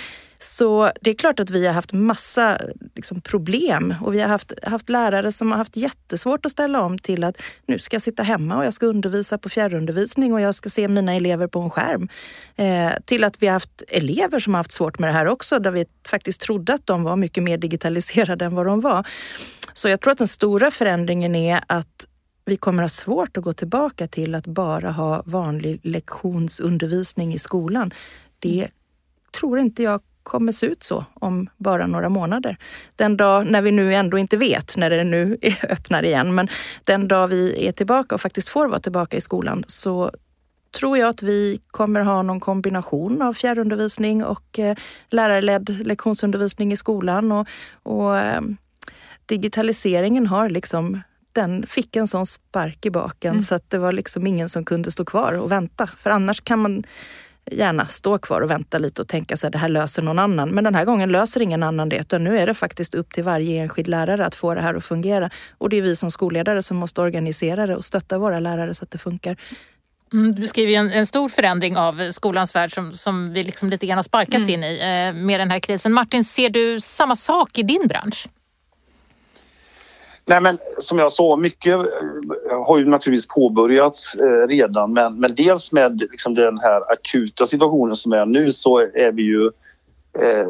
Så 0.41 0.93
det 1.01 1.11
är 1.11 1.15
klart 1.15 1.41
att 1.41 1.51
vi 1.51 1.67
har 1.67 1.75
haft 1.75 1.93
massa 1.93 2.59
liksom, 2.95 3.21
problem 3.21 3.95
och 4.03 4.15
vi 4.15 4.21
har 4.21 4.29
haft, 4.29 4.53
haft 4.63 4.89
lärare 4.89 5.33
som 5.33 5.51
har 5.51 5.59
haft 5.59 5.77
jättesvårt 5.77 6.47
att 6.47 6.53
ställa 6.53 6.81
om 6.81 6.99
till 6.99 7.25
att 7.25 7.37
nu 7.67 7.79
ska 7.79 7.95
jag 7.95 8.03
sitta 8.03 8.23
hemma 8.23 8.57
och 8.57 8.67
jag 8.67 8.75
ska 8.75 8.87
undervisa 8.87 9.39
på 9.39 9.49
fjärrundervisning 9.49 10.33
och 10.33 10.41
jag 10.41 10.55
ska 10.55 10.69
se 10.69 10.89
mina 10.89 11.15
elever 11.15 11.47
på 11.47 11.61
en 11.61 11.71
skärm. 11.71 12.09
Eh, 12.57 12.93
till 13.05 13.25
att 13.25 13.43
vi 13.43 13.47
har 13.47 13.53
haft 13.53 13.83
elever 13.89 14.39
som 14.39 14.55
har 14.55 14.59
haft 14.59 14.73
svårt 14.73 14.99
med 14.99 15.09
det 15.09 15.13
här 15.13 15.27
också 15.27 15.59
där 15.59 15.71
vi 15.71 15.87
faktiskt 16.09 16.41
trodde 16.41 16.75
att 16.75 16.87
de 16.87 17.03
var 17.03 17.17
mycket 17.17 17.43
mer 17.43 17.59
digitaliserade 17.59 18.45
än 18.45 18.55
vad 18.55 18.67
de 18.67 18.81
var. 18.81 19.07
Så 19.73 19.89
jag 19.89 20.01
tror 20.01 20.13
att 20.13 20.19
den 20.19 20.29
stora 20.29 20.71
förändringen 20.71 21.35
är 21.35 21.61
att 21.67 22.07
vi 22.45 22.57
kommer 22.57 22.83
ha 22.83 22.89
svårt 22.89 23.37
att 23.37 23.45
gå 23.45 23.53
tillbaka 23.53 24.09
till 24.09 24.35
att 24.35 24.47
bara 24.47 24.91
ha 24.91 25.23
vanlig 25.27 25.81
lektionsundervisning 25.83 27.35
i 27.35 27.39
skolan. 27.39 27.95
Det 28.39 28.69
tror 29.41 29.59
inte 29.59 29.83
jag 29.83 30.01
kommer 30.29 30.53
se 30.53 30.67
ut 30.67 30.83
så 30.83 31.05
om 31.15 31.49
bara 31.57 31.87
några 31.87 32.09
månader. 32.09 32.57
Den 32.97 33.17
dag 33.17 33.47
när 33.47 33.63
vi 33.63 33.71
nu 33.71 33.95
ändå 33.95 34.19
inte 34.19 34.37
vet 34.37 34.77
när 34.77 34.91
det 34.91 35.05
nu 35.05 35.39
öppnar 35.69 36.05
igen, 36.05 36.35
men 36.35 36.49
den 36.85 37.09
dag 37.09 37.29
vi 37.29 37.67
är 37.67 37.73
tillbaka 37.73 38.15
och 38.15 38.21
faktiskt 38.21 38.49
får 38.49 38.69
vara 38.69 38.81
tillbaka 38.81 39.17
i 39.17 39.21
skolan 39.21 39.65
så 39.67 40.11
tror 40.79 40.99
jag 40.99 41.09
att 41.09 41.23
vi 41.23 41.61
kommer 41.71 42.01
ha 42.01 42.23
någon 42.23 42.41
kombination 42.41 43.23
av 43.23 43.33
fjärrundervisning 43.33 44.25
och 44.25 44.59
eh, 44.59 44.77
lärarledd 45.11 45.87
lektionsundervisning 45.87 46.73
i 46.73 46.77
skolan. 46.77 47.33
Och, 47.33 47.49
och 47.83 48.19
eh, 48.19 48.41
digitaliseringen 49.27 50.27
har 50.27 50.49
liksom 50.49 51.01
den 51.33 51.67
fick 51.67 51.97
en 51.97 52.09
sån 52.09 52.27
spark 52.27 52.87
i 52.87 52.91
baken 52.91 53.31
mm. 53.31 53.43
så 53.43 53.55
att 53.55 53.71
det 53.71 53.79
var 53.79 53.93
liksom 53.93 54.27
ingen 54.27 54.49
som 54.49 54.65
kunde 54.65 54.91
stå 54.91 55.05
kvar 55.05 55.33
och 55.33 55.53
vänta. 55.53 55.87
För 55.87 56.11
annars 56.11 56.41
kan 56.41 56.59
man 56.59 56.85
gärna 57.53 57.87
stå 57.87 58.19
kvar 58.19 58.41
och 58.41 58.51
vänta 58.51 58.79
lite 58.79 59.03
och 59.03 59.09
tänka 59.09 59.37
sig 59.37 59.47
att 59.47 59.53
det 59.53 59.59
här 59.59 59.69
löser 59.69 60.03
någon 60.03 60.19
annan. 60.19 60.51
Men 60.51 60.65
den 60.65 60.75
här 60.75 60.85
gången 60.85 61.09
löser 61.09 61.43
ingen 61.43 61.63
annan 61.63 61.89
det, 61.89 61.97
utan 61.97 62.25
nu 62.25 62.39
är 62.39 62.47
det 62.47 62.55
faktiskt 62.55 62.95
upp 62.95 63.13
till 63.13 63.25
varje 63.25 63.63
enskild 63.63 63.89
lärare 63.89 64.27
att 64.27 64.35
få 64.35 64.55
det 64.55 64.61
här 64.61 64.75
att 64.75 64.85
fungera. 64.85 65.31
Och 65.59 65.69
det 65.69 65.77
är 65.77 65.83
vi 65.83 65.97
som 65.97 66.11
skolledare 66.11 66.63
som 66.63 66.77
måste 66.77 67.01
organisera 67.01 67.67
det 67.67 67.77
och 67.77 67.85
stötta 67.85 68.19
våra 68.19 68.41
lärare 68.41 68.75
så 68.75 68.85
att 68.85 68.91
det 68.91 68.99
funkar. 68.99 69.37
Mm, 70.13 70.35
du 70.35 70.41
beskriver 70.41 70.73
en, 70.73 70.91
en, 70.91 71.07
stor 71.07 71.29
förändring 71.29 71.77
av 71.77 72.11
skolans 72.11 72.55
värld 72.55 72.75
som, 72.75 72.93
som 72.93 73.33
vi 73.33 73.45
liksom 73.45 73.71
lite 73.71 73.87
grann 73.87 73.99
har 73.99 74.03
sparkats 74.03 74.49
mm. 74.49 74.51
in 74.51 74.65
i 74.65 74.79
eh, 74.81 75.23
med 75.23 75.41
den 75.41 75.51
här 75.51 75.61
krisen. 75.61 75.93
Martin, 75.93 76.25
ser 76.25 76.51
du 76.51 76.81
samma 76.81 77.17
sak 77.17 77.59
i 77.59 77.63
din 77.63 77.87
bransch? 77.89 78.29
Nej 80.29 80.41
men 80.41 80.59
som 80.79 80.99
jag 80.99 81.13
sa, 81.13 81.37
mycket 81.37 81.75
eh, 81.75 82.65
har 82.67 82.79
ju 82.79 82.85
naturligtvis 82.85 83.29
påbörjats 83.29 84.15
eh, 84.15 84.47
redan 84.49 84.93
men, 84.93 85.21
men 85.21 85.35
dels 85.35 85.73
med 85.73 86.01
liksom 86.01 86.35
den 86.35 86.59
här 86.59 86.93
akuta 86.93 87.47
situationen 87.47 87.95
som 87.95 88.13
är 88.13 88.27
nu 88.27 88.51
så 88.51 88.79
är 88.79 89.13
vi 89.13 89.23
ju 89.23 89.47
eh, 90.19 90.49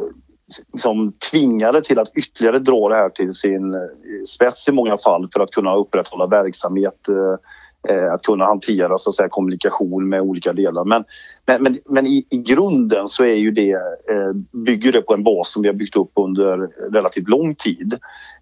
liksom 0.73 1.13
tvingade 1.31 1.81
till 1.81 1.99
att 1.99 2.17
ytterligare 2.17 2.59
dra 2.59 2.89
det 2.89 2.95
här 2.95 3.09
till 3.09 3.33
sin 3.33 3.73
eh, 3.73 3.79
spets 4.25 4.69
i 4.69 4.71
många 4.71 4.97
fall 4.97 5.29
för 5.33 5.39
att 5.39 5.51
kunna 5.51 5.75
upprätthålla 5.75 6.27
verksamhet 6.27 7.07
Eh, 7.09 7.35
Eh, 7.87 8.13
att 8.13 8.21
kunna 8.21 8.45
hantera 8.45 8.97
så 8.97 9.09
att 9.09 9.15
säga, 9.15 9.29
kommunikation 9.29 10.09
med 10.09 10.21
olika 10.21 10.53
delar. 10.53 10.85
Men, 10.85 11.03
men, 11.45 11.63
men, 11.63 11.75
men 11.85 12.05
i, 12.07 12.25
i, 12.29 12.37
grunden 12.37 13.07
så 13.07 13.23
är 13.23 13.35
ju 13.35 13.51
det, 13.51 13.71
eh, 13.71 14.33
bygger 14.51 14.91
det 14.91 15.01
på 15.01 15.13
en 15.13 15.23
bas 15.23 15.51
som 15.53 15.61
vi 15.61 15.67
har 15.67 15.75
byggt 15.75 15.95
upp 15.95 16.11
under 16.15 16.57
relativt 16.91 17.29
lång 17.29 17.55
tid. 17.55 17.93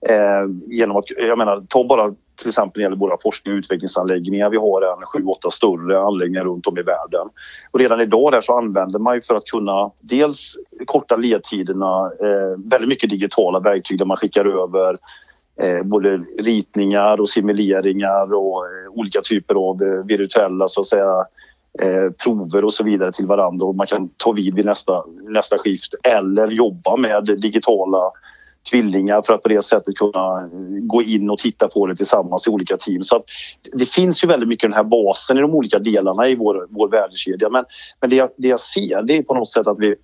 Eh, 0.10 0.50
genom 0.67 0.97
att, 0.97 1.06
jag 1.17 1.38
menar, 1.38 1.65
ta 1.69 1.88
bara 1.88 2.13
till 2.38 2.47
exempel 2.47 2.80
när 2.80 2.82
det 2.82 2.84
gäller 2.84 2.97
våra 2.97 3.17
forskning 3.23 3.54
och 3.54 3.58
utvecklingsanläggningar. 3.58 4.50
Vi 4.50 4.58
har 4.58 4.82
en 4.82 5.06
sju, 5.06 5.26
åtta 5.26 5.50
större 5.50 6.00
anläggningar 6.00 6.45
runt 6.45 6.67
om 6.67 6.78
i 6.78 6.82
världen. 6.82 7.28
Och 7.71 7.80
redan 7.80 8.02
idag 8.02 8.32
där 8.32 8.41
så 8.41 8.58
använder 8.58 9.00
man 9.00 9.15
ju 9.15 9.21
för 9.21 9.36
att 9.36 9.45
kunna 9.45 9.91
dels 10.00 10.56
korta 10.86 11.15
ledtiderna 11.15 12.12
eh, 12.21 12.71
väldigt 12.71 12.89
mycket 12.89 13.10
digitala 13.10 13.60
verktyg 13.60 13.97
där 13.97 14.06
man 14.06 14.17
skickar 14.17 14.45
över 14.45 14.97
Eh, 15.62 15.84
både 15.84 16.17
ritningar 16.38 17.22
och 17.22 17.30
simuleringar 17.30 18.34
och 18.34 18.65
eh, 18.65 18.91
olika 18.96 19.22
typer 19.22 19.56
av 19.56 19.84
eh, 19.84 20.06
virtuella 20.06 20.67
så 20.67 20.82
att 20.82 20.88
säga 20.88 21.26
eh, 21.82 22.12
prover 22.24 22.65
och 22.65 22.74
så 22.74 22.84
vidare 22.84 23.12
till 23.12 23.26
varandra 23.26 23.65
och 23.65 23.76
man 23.76 23.88
kan 23.88 24.10
ta 24.17 24.32
vid 24.32 24.56
vid 24.56 24.65
nästa, 24.65 25.04
nästa 25.30 25.58
skift 25.58 25.93
eller 26.04 26.48
jobba 26.48 26.98
med 26.98 27.24
digitala 27.41 28.12
tvillingar 28.72 29.22
för 29.22 29.34
att 29.34 29.43
på 29.43 29.50
det 29.50 29.62
sättet 29.62 29.96
kunna 29.96 30.41
eh, 30.41 30.80
gå 30.82 31.02
in 31.02 31.30
och 31.30 31.39
titta 31.39 31.67
på 31.67 31.88
det 31.88 31.96
tillsammans 31.96 32.48
i 32.48 32.50
olika 32.50 32.78
team. 32.78 33.04
Så 33.04 33.24
det 33.74 33.86
finns 33.86 34.24
ju 34.24 34.28
väldigt 34.28 34.50
mycket 34.50 34.70
den 34.70 34.78
här 34.78 34.84
basen 34.84 35.38
i 35.38 35.41
de 35.41 35.56
olika 35.56 35.80
delarna 35.80 36.28
i 36.28 36.36
vår, 36.36 36.67
vår 36.70 36.89
värdekedja. 36.89 37.50
Men, 37.50 37.65
men 38.02 38.10
det, 38.10 38.15
jag, 38.15 38.30
det 38.38 38.48
jag 38.48 38.60
ser 38.60 39.02
det 39.02 39.17
är 39.17 39.24
på 39.24 39.34
något 39.34 39.50
sätt 39.50 39.67
att 39.67 39.80
vi 39.80 39.96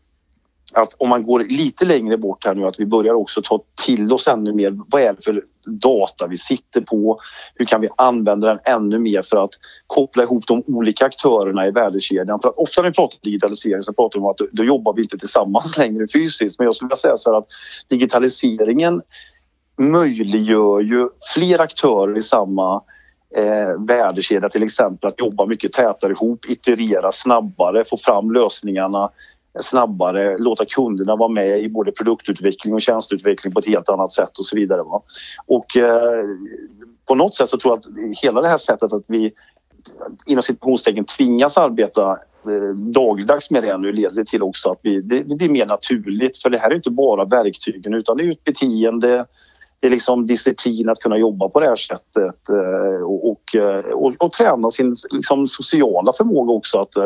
att 0.73 0.93
om 0.97 1.09
man 1.09 1.23
går 1.23 1.39
lite 1.39 1.85
längre 1.85 2.17
bort 2.17 2.45
här 2.45 2.55
nu 2.55 2.65
att 2.65 2.79
vi 2.79 2.85
börjar 2.85 3.13
också 3.13 3.41
ta 3.41 3.63
till 3.85 4.13
oss 4.13 4.27
ännu 4.27 4.53
mer. 4.53 4.79
Vad 4.87 5.01
är 5.01 5.13
det 5.13 5.25
för 5.25 5.43
data 5.65 6.27
vi 6.27 6.37
sitter 6.37 6.81
på? 6.81 7.19
Hur 7.55 7.65
kan 7.65 7.81
vi 7.81 7.87
använda 7.97 8.47
den 8.47 8.59
ännu 8.65 8.99
mer 8.99 9.21
för 9.21 9.43
att 9.43 9.51
koppla 9.87 10.23
ihop 10.23 10.47
de 10.47 10.63
olika 10.67 11.05
aktörerna 11.05 11.67
i 11.67 11.71
värdekedjan? 11.71 12.39
För 12.41 12.49
att 12.49 12.57
ofta 12.57 12.81
när 12.81 12.89
vi 12.89 12.93
pratar 12.93 13.17
digitalisering 13.23 13.83
så 13.83 13.93
pratar 13.93 14.19
vi 14.19 14.23
om 14.23 14.29
att 14.29 14.37
då 14.51 14.63
jobbar 14.63 14.93
vi 14.93 15.01
inte 15.01 15.17
tillsammans 15.17 15.77
längre 15.77 16.07
fysiskt. 16.13 16.59
Men 16.59 16.65
jag 16.65 16.75
skulle 16.75 16.87
vilja 16.87 16.97
säga 16.97 17.17
så 17.17 17.31
här 17.31 17.37
att 17.37 17.47
digitaliseringen 17.87 19.01
möjliggör 19.77 20.79
ju 20.79 21.09
fler 21.33 21.61
aktörer 21.61 22.17
i 22.17 22.21
samma 22.21 22.81
eh, 23.35 23.85
värdekedja 23.87 24.49
till 24.49 24.63
exempel 24.63 25.07
att 25.07 25.19
jobba 25.19 25.45
mycket 25.45 25.73
tätare 25.73 26.11
ihop, 26.11 26.45
iterera 26.49 27.11
snabbare, 27.11 27.83
få 27.85 27.97
fram 27.97 28.31
lösningarna 28.31 29.09
snabbare, 29.61 30.37
låta 30.37 30.65
kunderna 30.65 31.15
vara 31.15 31.29
med 31.29 31.59
i 31.59 31.69
både 31.69 31.91
produktutveckling 31.91 32.73
och 32.73 32.81
tjänsteutveckling 32.81 33.53
på 33.53 33.59
ett 33.59 33.67
helt 33.67 33.89
annat 33.89 34.11
sätt 34.11 34.37
och 34.37 34.45
så 34.45 34.55
vidare. 34.55 34.83
Va? 34.83 35.01
Och 35.45 35.77
eh, 35.77 36.25
på 37.07 37.15
något 37.15 37.33
sätt 37.33 37.49
så 37.49 37.57
tror 37.57 37.71
jag 37.73 37.79
att 37.79 38.17
hela 38.23 38.41
det 38.41 38.47
här 38.47 38.57
sättet 38.57 38.93
att 38.93 39.03
vi 39.07 39.33
inom 40.25 40.43
citationstecken 40.43 41.05
tvingas 41.05 41.57
arbeta 41.57 42.11
eh, 42.45 42.75
dagligdags 42.75 43.51
med 43.51 43.63
det 43.63 43.77
nu 43.77 43.91
leder 43.91 44.23
till 44.23 44.43
också 44.43 44.69
att 44.69 44.79
vi, 44.81 45.01
det, 45.01 45.23
det, 45.23 45.35
blir 45.35 45.49
mer 45.49 45.65
naturligt 45.65 46.37
för 46.37 46.49
det 46.49 46.57
här 46.57 46.71
är 46.71 46.75
inte 46.75 46.91
bara 46.91 47.25
verktygen 47.25 47.93
utan 47.93 48.17
det 48.17 48.23
är 48.23 48.31
ett 48.31 48.43
beteende, 48.43 49.25
det 49.83 49.87
är 49.87 49.91
liksom 49.91 50.25
disciplin 50.25 50.89
att 50.89 50.99
kunna 50.99 51.17
jobba 51.17 51.49
på 51.49 51.59
det 51.59 51.65
här 51.65 51.75
sättet 51.75 52.49
eh, 52.49 53.03
och, 53.03 53.31
och, 53.31 53.55
eh, 53.55 53.85
och, 53.85 54.13
och 54.19 54.31
träna 54.31 54.69
sin 54.69 54.95
liksom, 55.11 55.47
sociala 55.47 56.13
förmåga 56.13 56.53
också. 56.53 56.79
Att, 56.79 56.95
eh, 56.95 57.03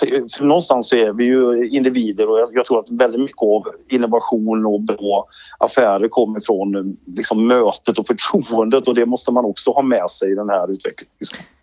för, 0.00 0.36
för 0.36 0.44
någonstans 0.44 0.88
så 0.88 0.96
är 0.96 1.12
vi 1.12 1.24
ju 1.24 1.68
individer 1.68 2.30
och 2.30 2.38
jag, 2.38 2.48
jag, 2.52 2.66
tror 2.66 2.78
att 2.78 2.90
väldigt 2.90 3.20
mycket 3.20 3.42
av 3.42 3.62
innovation 3.88 4.66
och 4.66 4.80
bra 4.80 5.26
affärer 5.58 6.08
kommer 6.08 6.40
från 6.40 6.74
eh, 6.74 7.14
liksom, 7.16 7.46
mötet 7.46 7.98
och 7.98 8.06
förtroendet 8.06 8.88
och 8.88 8.94
det 8.94 9.06
måste 9.06 9.32
man 9.32 9.44
också 9.44 9.70
ha 9.70 9.82
med 9.82 10.10
sig 10.10 10.32
i 10.32 10.34
den 10.34 10.50
här 10.50 10.72
utvecklingen. 10.72 11.10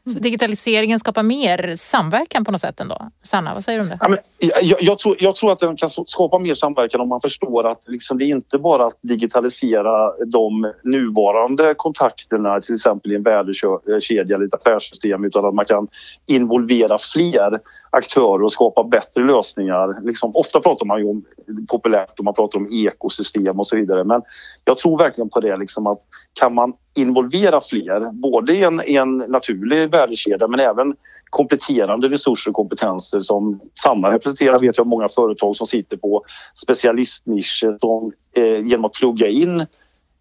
Så 0.06 0.20
digitaliseringen 0.20 1.00
skapar 1.00 1.24
mer 1.24 1.76
samverkan 1.76 2.46
på 2.46 2.52
något 2.52 2.62
sätt 2.62 2.80
ändå? 2.80 3.10
Sanna, 3.24 3.54
vad 3.54 3.64
säger 3.64 3.80
du 3.80 3.84
om 3.84 3.90
det? 3.90 3.98
Ja, 4.02 4.10
men, 4.10 4.18
jag, 4.62 4.84
jag, 4.84 5.00
tror, 5.00 5.18
jag 5.20 5.36
tror 5.36 5.52
att 5.52 5.60
den 5.60 5.76
kan 5.76 5.90
skapa 5.90 6.40
mer 6.40 6.56
samverkan 6.56 7.02
om 7.02 7.10
man 7.10 7.22
förstår 7.22 7.68
att 7.68 7.82
liksom, 7.88 8.18
det 8.18 8.26
är 8.26 8.28
inte 8.28 8.60
bara 8.60 8.86
att 8.86 8.98
digitalisera 9.02 10.12
de 10.26 10.74
nuvarande 10.84 11.74
kontakterna 11.78 12.60
till 12.60 12.76
exempel 12.76 13.12
i 13.12 13.16
en 13.16 13.24
värdekedja 13.24 14.36
eller 14.36 14.46
ett 14.46 14.54
affärssystem 14.54 15.24
utan 15.24 15.46
att 15.46 15.54
man 15.54 15.66
kan 15.66 15.88
involvera 16.28 16.98
fler 17.14 17.60
aktörer 17.90 18.44
och 18.44 18.52
skapa 18.52 18.84
bättre 18.84 19.24
lösningar. 19.24 20.06
Liksom, 20.06 20.32
ofta 20.36 20.60
pratar 20.60 20.86
man 20.86 21.00
ju 21.00 21.10
om 21.10 21.26
populärt 21.70 22.20
och 22.20 22.26
man 22.26 22.34
pratar 22.34 22.60
om 22.60 22.66
ekosystem 22.86 23.60
och 23.60 23.68
så 23.68 23.76
vidare 23.76 24.04
men 24.04 24.22
jag 24.66 24.78
tror 24.78 24.98
verkligen 24.98 25.30
på 25.30 25.40
det 25.40 25.58
liksom 25.58 25.88
att 25.88 26.00
kan 26.40 26.54
man 26.54 26.74
involvera 26.96 27.62
fler, 27.62 28.12
både 28.12 28.54
i 28.54 28.64
en, 28.64 28.82
i 28.86 28.96
en 28.96 29.18
naturlig 29.18 29.92
värdekedja 29.92 30.48
men 30.48 30.60
även 30.60 30.96
kompletterande 31.30 32.10
resurser 32.10 32.50
och 32.50 32.56
kompetenser 32.56 33.22
som 33.22 33.60
Sanna 33.84 34.14
representerar 34.14 34.60
vet 34.60 34.78
jag 34.78 34.88
många 34.88 35.10
företag 35.10 35.56
som 35.56 35.68
sitter 35.68 35.98
på 35.98 36.24
specialistnischer 36.54 37.78
som 37.82 38.12
eh, 38.38 38.68
genom 38.68 38.86
att 38.86 38.94
plugga 38.94 39.28
in 39.28 39.66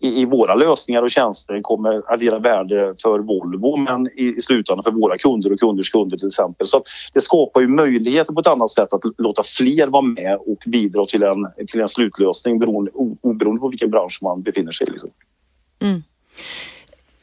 i, 0.03 0.21
i, 0.21 0.25
våra 0.25 0.55
lösningar 0.55 1.03
och 1.03 1.11
tjänster 1.11 1.63
kommer 1.63 2.13
addera 2.13 2.39
värde 2.39 2.95
för 3.03 3.19
Volvo 3.19 3.77
men 3.77 4.07
i, 4.07 4.35
i 4.37 4.41
slutändan 4.41 4.85
för 4.85 4.91
våra 4.91 5.19
kunder 5.19 5.53
och 5.53 5.61
kunders 5.61 5.91
kunder 5.91 6.17
till 6.17 6.27
exempel. 6.27 6.67
Så 6.67 6.83
det 7.13 7.21
skapar 7.21 7.61
ju 7.61 7.69
möjligheter 7.69 8.33
på 8.33 8.41
ett 8.41 8.47
annat 8.47 8.71
sätt 8.71 8.93
att 8.93 9.03
låta 9.19 9.43
fler 9.43 9.87
vara 9.87 10.03
med 10.03 10.39
och 10.47 10.59
bidra 10.67 11.07
till 11.07 11.23
en, 11.23 11.47
till 11.69 11.81
en 11.81 11.89
slutlösning 11.89 12.59
beroende, 12.59 12.91
oberoende 13.21 13.61
på 13.61 13.69
vilken 13.69 13.91
bransch 13.91 14.19
man 14.23 14.43
befinner 14.43 14.73
sig 14.73 14.87
i. 14.87 14.91
Liksom. 14.91 15.11
Mm. 15.83 16.03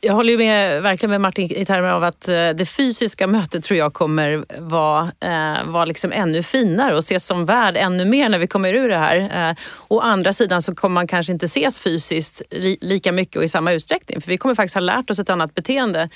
Jag 0.02 0.14
håller 0.14 0.38
med, 0.38 0.82
verkligen 0.82 1.12
med 1.12 1.22
Martin 1.22 1.52
i 1.52 1.66
termer 1.66 1.90
av 1.90 2.04
att 2.04 2.28
eh, 2.28 2.50
det 2.50 2.66
fysiska 2.66 3.28
mötet 3.28 3.64
tror 3.64 3.78
jag 3.78 3.94
kommer 3.94 4.46
vara, 4.60 5.12
eh, 5.20 5.66
vara 5.66 5.86
liksom 5.86 6.12
ännu 6.12 6.44
finare 6.44 6.94
och 6.94 7.00
ses 7.00 7.28
som 7.28 7.46
värd 7.46 7.78
ännu 7.78 8.06
mer 8.06 8.30
när 8.30 8.38
vi 8.38 8.48
kommer 8.48 8.74
ur 8.74 8.90
det 8.90 8.98
här. 8.98 9.50
Eh, 9.50 9.56
å 9.88 10.00
andra 10.00 10.34
sidan 10.34 10.62
så 10.62 10.76
kommer 10.76 10.94
man 10.94 11.08
kanske 11.08 11.34
inte 11.34 11.46
ses 11.46 11.80
fysiskt 11.80 12.42
li, 12.52 12.78
lika 12.82 13.12
mycket 13.12 13.36
och 13.36 13.44
i 13.44 13.48
samma 13.48 13.72
utsträckning 13.72 14.22
för 14.22 14.30
vi 14.30 14.38
kommer 14.38 14.56
faktiskt 14.56 14.76
ha 14.76 14.82
lärt 14.82 15.10
oss 15.10 15.20
ett 15.20 15.30
annat 15.30 15.56
beteende. 15.56 16.10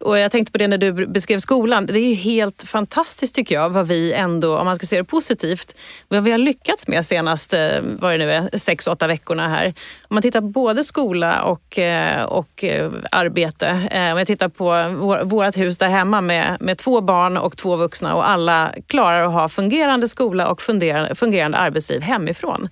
Och 0.00 0.18
jag 0.18 0.32
tänkte 0.32 0.52
på 0.52 0.58
det 0.58 0.68
när 0.68 0.78
du 0.78 1.06
beskrev 1.06 1.38
skolan. 1.38 1.86
Det 1.86 1.98
är 1.98 2.14
helt 2.14 2.62
fantastiskt 2.62 3.34
tycker 3.34 3.54
jag 3.54 3.70
vad 3.70 3.88
vi 3.88 4.12
ändå, 4.12 4.58
om 4.58 4.66
man 4.66 4.76
ska 4.76 4.86
se 4.86 4.96
det 4.96 5.04
positivt, 5.04 5.76
vad 6.08 6.22
vi 6.22 6.30
har 6.30 6.38
lyckats 6.38 6.88
med 6.88 7.06
senaste, 7.06 7.76
eh, 7.76 7.82
vad 8.00 8.12
det 8.12 8.18
nu 8.18 8.32
är, 8.32 8.58
sex, 8.58 8.86
åtta 8.86 9.06
veckorna 9.06 9.48
här. 9.48 9.66
Om 10.08 10.14
man 10.14 10.22
tittar 10.22 10.40
på 10.40 10.46
både 10.46 10.84
skola 10.84 11.42
och, 11.42 11.78
eh, 11.78 12.24
och 12.24 12.64
eh, 12.64 12.90
arbete. 13.10 13.70
Om 14.12 14.18
jag 14.18 14.26
tittar 14.26 14.48
på 14.48 14.88
vårt 15.24 15.56
hus 15.56 15.78
där 15.78 15.88
hemma 15.88 16.20
med, 16.20 16.56
med 16.60 16.78
två 16.78 17.00
barn 17.00 17.36
och 17.36 17.56
två 17.56 17.76
vuxna 17.76 18.14
och 18.14 18.28
alla 18.28 18.72
klarar 18.86 19.24
att 19.24 19.32
ha 19.32 19.48
fungerande 19.48 20.08
skola 20.08 20.48
och 20.48 20.62
fungerande 21.14 21.58
arbetsliv 21.58 22.02
hemifrån. 22.02 22.68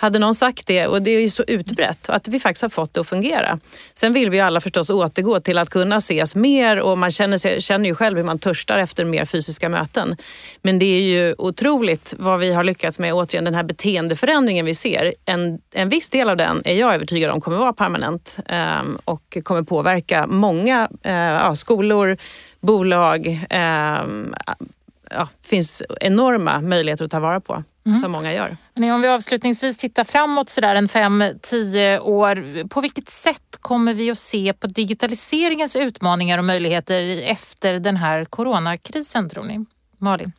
Hade 0.00 0.18
någon 0.18 0.34
sagt 0.34 0.66
det, 0.66 0.86
och 0.86 1.02
det 1.02 1.10
är 1.10 1.20
ju 1.20 1.30
så 1.30 1.42
utbrett, 1.46 2.10
att 2.10 2.28
vi 2.28 2.40
faktiskt 2.40 2.62
har 2.62 2.68
fått 2.68 2.94
det 2.94 3.00
att 3.00 3.08
fungera. 3.08 3.60
Sen 3.94 4.12
vill 4.12 4.30
vi 4.30 4.40
alla 4.40 4.60
förstås 4.60 4.90
återgå 4.90 5.40
till 5.40 5.58
att 5.58 5.70
kunna 5.70 5.96
ses 5.96 6.34
mer 6.34 6.80
och 6.80 6.98
man 6.98 7.10
känner, 7.10 7.38
sig, 7.38 7.62
känner 7.62 7.88
ju 7.88 7.94
själv 7.94 8.16
hur 8.16 8.24
man 8.24 8.38
törstar 8.38 8.78
efter 8.78 9.04
mer 9.04 9.24
fysiska 9.24 9.68
möten. 9.68 10.16
Men 10.62 10.78
det 10.78 10.84
är 10.84 11.00
ju 11.00 11.34
otroligt 11.38 12.14
vad 12.18 12.40
vi 12.40 12.52
har 12.52 12.64
lyckats 12.64 12.98
med, 12.98 13.14
återigen 13.14 13.44
den 13.44 13.54
här 13.54 13.62
beteendeförändringen 13.62 14.66
vi 14.66 14.74
ser. 14.74 15.14
En, 15.24 15.58
en 15.74 15.88
viss 15.88 16.10
del 16.10 16.28
av 16.28 16.36
den 16.36 16.62
är 16.64 16.74
jag 16.74 16.94
övertygad 16.94 17.30
om 17.30 17.40
kommer 17.40 17.58
vara 17.58 17.72
permanent 17.72 18.38
eh, 18.48 18.82
och 19.04 19.38
kommer 19.42 19.62
påverka 19.62 20.26
många 20.26 20.88
eh, 21.02 21.12
ja, 21.14 21.54
skolor, 21.54 22.16
bolag, 22.60 23.26
eh, 23.50 24.04
ja, 25.10 25.28
finns 25.42 25.82
enorma 26.00 26.60
möjligheter 26.60 27.04
att 27.04 27.10
ta 27.10 27.20
vara 27.20 27.40
på 27.40 27.64
mm. 27.86 27.98
som 27.98 28.12
många 28.12 28.34
gör. 28.34 28.56
Men 28.74 28.92
om 28.92 29.02
vi 29.02 29.08
avslutningsvis 29.08 29.78
tittar 29.78 30.04
framåt 30.04 30.48
sådär 30.48 30.74
en 30.74 30.88
fem, 30.88 31.24
tio 31.42 32.00
år. 32.00 32.68
På 32.68 32.80
vilket 32.80 33.08
sätt 33.08 33.56
kommer 33.60 33.94
vi 33.94 34.10
att 34.10 34.18
se 34.18 34.52
på 34.52 34.66
digitaliseringens 34.66 35.76
utmaningar 35.76 36.38
och 36.38 36.44
möjligheter 36.44 37.22
efter 37.22 37.78
den 37.78 37.96
här 37.96 38.24
coronakrisen 38.24 39.28
tror 39.28 39.44
ni? 39.44 39.64
Malin? 39.98 40.32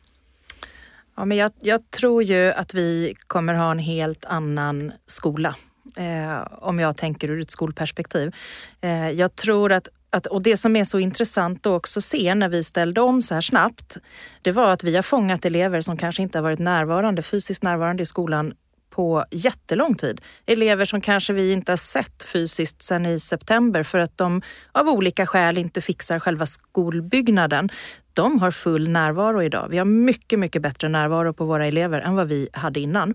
Ja, 1.16 1.24
men 1.24 1.38
jag, 1.38 1.52
jag 1.60 1.90
tror 1.90 2.22
ju 2.22 2.52
att 2.52 2.74
vi 2.74 3.14
kommer 3.26 3.54
ha 3.54 3.70
en 3.70 3.78
helt 3.78 4.24
annan 4.24 4.92
skola. 5.06 5.56
Eh, 5.96 6.46
om 6.58 6.78
jag 6.78 6.96
tänker 6.96 7.30
ur 7.30 7.40
ett 7.40 7.50
skolperspektiv. 7.50 8.34
Eh, 8.80 9.10
jag 9.10 9.36
tror 9.36 9.72
att 9.72 9.88
att, 10.12 10.26
och 10.26 10.42
det 10.42 10.56
som 10.56 10.76
är 10.76 10.84
så 10.84 10.98
intressant 10.98 11.66
att 11.66 11.72
också 11.72 12.00
se 12.00 12.34
när 12.34 12.48
vi 12.48 12.64
ställde 12.64 13.00
om 13.00 13.22
så 13.22 13.34
här 13.34 13.40
snabbt, 13.40 13.98
det 14.42 14.52
var 14.52 14.72
att 14.72 14.84
vi 14.84 14.96
har 14.96 15.02
fångat 15.02 15.44
elever 15.44 15.80
som 15.80 15.96
kanske 15.96 16.22
inte 16.22 16.38
har 16.38 16.42
varit 16.42 16.58
närvarande, 16.58 17.22
fysiskt 17.22 17.62
närvarande 17.62 18.02
i 18.02 18.06
skolan 18.06 18.54
på 18.90 19.24
jättelång 19.30 19.94
tid. 19.94 20.20
Elever 20.46 20.84
som 20.84 21.00
kanske 21.00 21.32
vi 21.32 21.52
inte 21.52 21.72
har 21.72 21.76
sett 21.76 22.22
fysiskt 22.22 22.82
sedan 22.82 23.06
i 23.06 23.20
september 23.20 23.82
för 23.82 23.98
att 23.98 24.18
de 24.18 24.42
av 24.72 24.88
olika 24.88 25.26
skäl 25.26 25.58
inte 25.58 25.80
fixar 25.80 26.18
själva 26.18 26.46
skolbyggnaden 26.46 27.70
de 28.14 28.38
har 28.38 28.50
full 28.50 28.88
närvaro 28.88 29.42
idag. 29.42 29.66
Vi 29.70 29.78
har 29.78 29.84
mycket, 29.84 30.38
mycket 30.38 30.62
bättre 30.62 30.88
närvaro 30.88 31.32
på 31.32 31.44
våra 31.44 31.66
elever 31.66 32.00
än 32.00 32.14
vad 32.14 32.28
vi 32.28 32.48
hade 32.52 32.80
innan. 32.80 33.14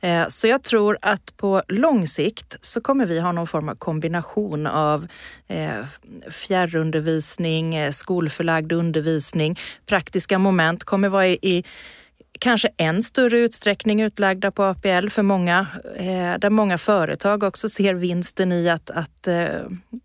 Eh, 0.00 0.26
så 0.28 0.46
jag 0.46 0.62
tror 0.62 0.98
att 1.02 1.36
på 1.36 1.62
lång 1.68 2.06
sikt 2.06 2.56
så 2.60 2.80
kommer 2.80 3.06
vi 3.06 3.20
ha 3.20 3.32
någon 3.32 3.46
form 3.46 3.68
av 3.68 3.74
kombination 3.74 4.66
av 4.66 5.06
eh, 5.48 5.70
fjärrundervisning, 6.30 7.74
eh, 7.74 7.90
skolförlagd 7.90 8.72
undervisning, 8.72 9.58
praktiska 9.86 10.38
moment 10.38 10.84
kommer 10.84 11.08
vara 11.08 11.26
i 11.26 11.64
kanske 12.38 12.68
än 12.76 13.02
större 13.02 13.38
utsträckning 13.38 14.02
utlagda 14.02 14.50
på 14.50 14.62
APL 14.62 15.08
för 15.08 15.22
många, 15.22 15.66
eh, 15.96 16.38
där 16.38 16.50
många 16.50 16.78
företag 16.78 17.42
också 17.42 17.68
ser 17.68 17.94
vinsten 17.94 18.52
i 18.52 18.68
att, 18.68 18.90
att 18.90 19.26
eh, 19.26 19.46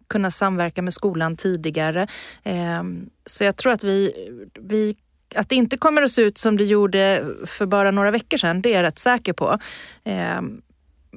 kunna 0.07 0.31
samverka 0.31 0.81
med 0.81 0.93
skolan 0.93 1.37
tidigare. 1.37 2.07
Eh, 2.43 2.83
så 3.25 3.43
jag 3.43 3.55
tror 3.55 3.71
att 3.73 3.83
vi, 3.83 4.13
vi 4.59 4.95
att 5.35 5.49
det 5.49 5.55
inte 5.55 5.77
kommer 5.77 6.01
att 6.01 6.11
se 6.11 6.21
ut 6.21 6.37
som 6.37 6.57
det 6.57 6.63
gjorde 6.63 7.25
för 7.45 7.65
bara 7.65 7.91
några 7.91 8.11
veckor 8.11 8.37
sedan, 8.37 8.61
det 8.61 8.73
är 8.73 8.75
jag 8.75 8.83
rätt 8.83 8.99
säker 8.99 9.33
på. 9.33 9.59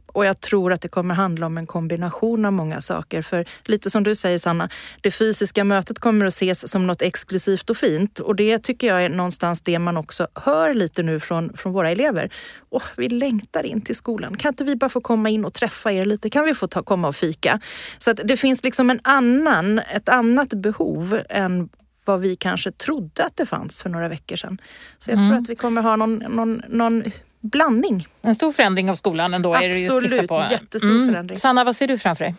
Och 0.06 0.24
jag 0.24 0.40
tror 0.40 0.72
att 0.72 0.80
det 0.80 0.88
kommer 0.88 1.14
handla 1.14 1.46
om 1.46 1.58
en 1.58 1.66
kombination 1.66 2.44
av 2.44 2.52
många 2.52 2.80
saker. 2.80 3.22
För 3.22 3.44
lite 3.64 3.90
som 3.90 4.02
du 4.02 4.14
säger 4.14 4.38
Sanna, 4.38 4.68
det 5.00 5.10
fysiska 5.10 5.64
mötet 5.64 5.98
kommer 5.98 6.26
att 6.26 6.32
ses 6.32 6.70
som 6.70 6.86
något 6.86 7.02
exklusivt 7.02 7.70
och 7.70 7.76
fint. 7.76 8.18
Och 8.18 8.36
det 8.36 8.58
tycker 8.58 8.86
jag 8.86 9.04
är 9.04 9.08
någonstans 9.08 9.62
det 9.62 9.78
man 9.78 9.96
också 9.96 10.28
hör 10.34 10.74
lite 10.74 11.02
nu 11.02 11.20
från, 11.20 11.56
från 11.56 11.72
våra 11.72 11.90
elever. 11.90 12.32
Åh, 12.70 12.82
vi 12.96 13.08
längtar 13.08 13.66
in 13.66 13.80
till 13.80 13.96
skolan. 13.96 14.36
Kan 14.36 14.48
inte 14.48 14.64
vi 14.64 14.76
bara 14.76 14.88
få 14.88 15.00
komma 15.00 15.28
in 15.28 15.44
och 15.44 15.54
träffa 15.54 15.92
er 15.92 16.04
lite? 16.04 16.30
Kan 16.30 16.44
vi 16.44 16.54
få 16.54 16.66
ta, 16.66 16.82
komma 16.82 17.08
och 17.08 17.16
fika? 17.16 17.60
Så 17.98 18.10
att 18.10 18.20
det 18.24 18.36
finns 18.36 18.64
liksom 18.64 18.90
en 18.90 19.00
annan, 19.04 19.78
ett 19.78 20.08
annat 20.08 20.48
behov 20.48 21.20
än 21.28 21.68
vad 22.04 22.20
vi 22.20 22.36
kanske 22.36 22.72
trodde 22.72 23.24
att 23.24 23.36
det 23.36 23.46
fanns 23.46 23.82
för 23.82 23.90
några 23.90 24.08
veckor 24.08 24.36
sedan. 24.36 24.58
Så 24.98 25.10
jag 25.10 25.18
mm. 25.18 25.30
tror 25.30 25.38
att 25.38 25.48
vi 25.48 25.56
kommer 25.56 25.82
ha 25.82 25.96
någon, 25.96 26.16
någon, 26.16 26.62
någon 26.68 27.02
blandning. 27.44 28.08
En 28.22 28.34
stor 28.34 28.52
förändring 28.52 28.90
av 28.90 28.94
skolan 28.94 29.34
ändå 29.34 29.54
Absolut, 29.54 29.76
är 30.04 30.16
det 30.16 30.22
ju 30.22 30.26
på. 30.26 30.42
jättestor 30.50 30.90
mm. 30.90 31.12
förändring. 31.12 31.38
Sanna, 31.38 31.64
vad 31.64 31.76
ser 31.76 31.88
du 31.88 31.98
framför 31.98 32.24
dig? 32.24 32.34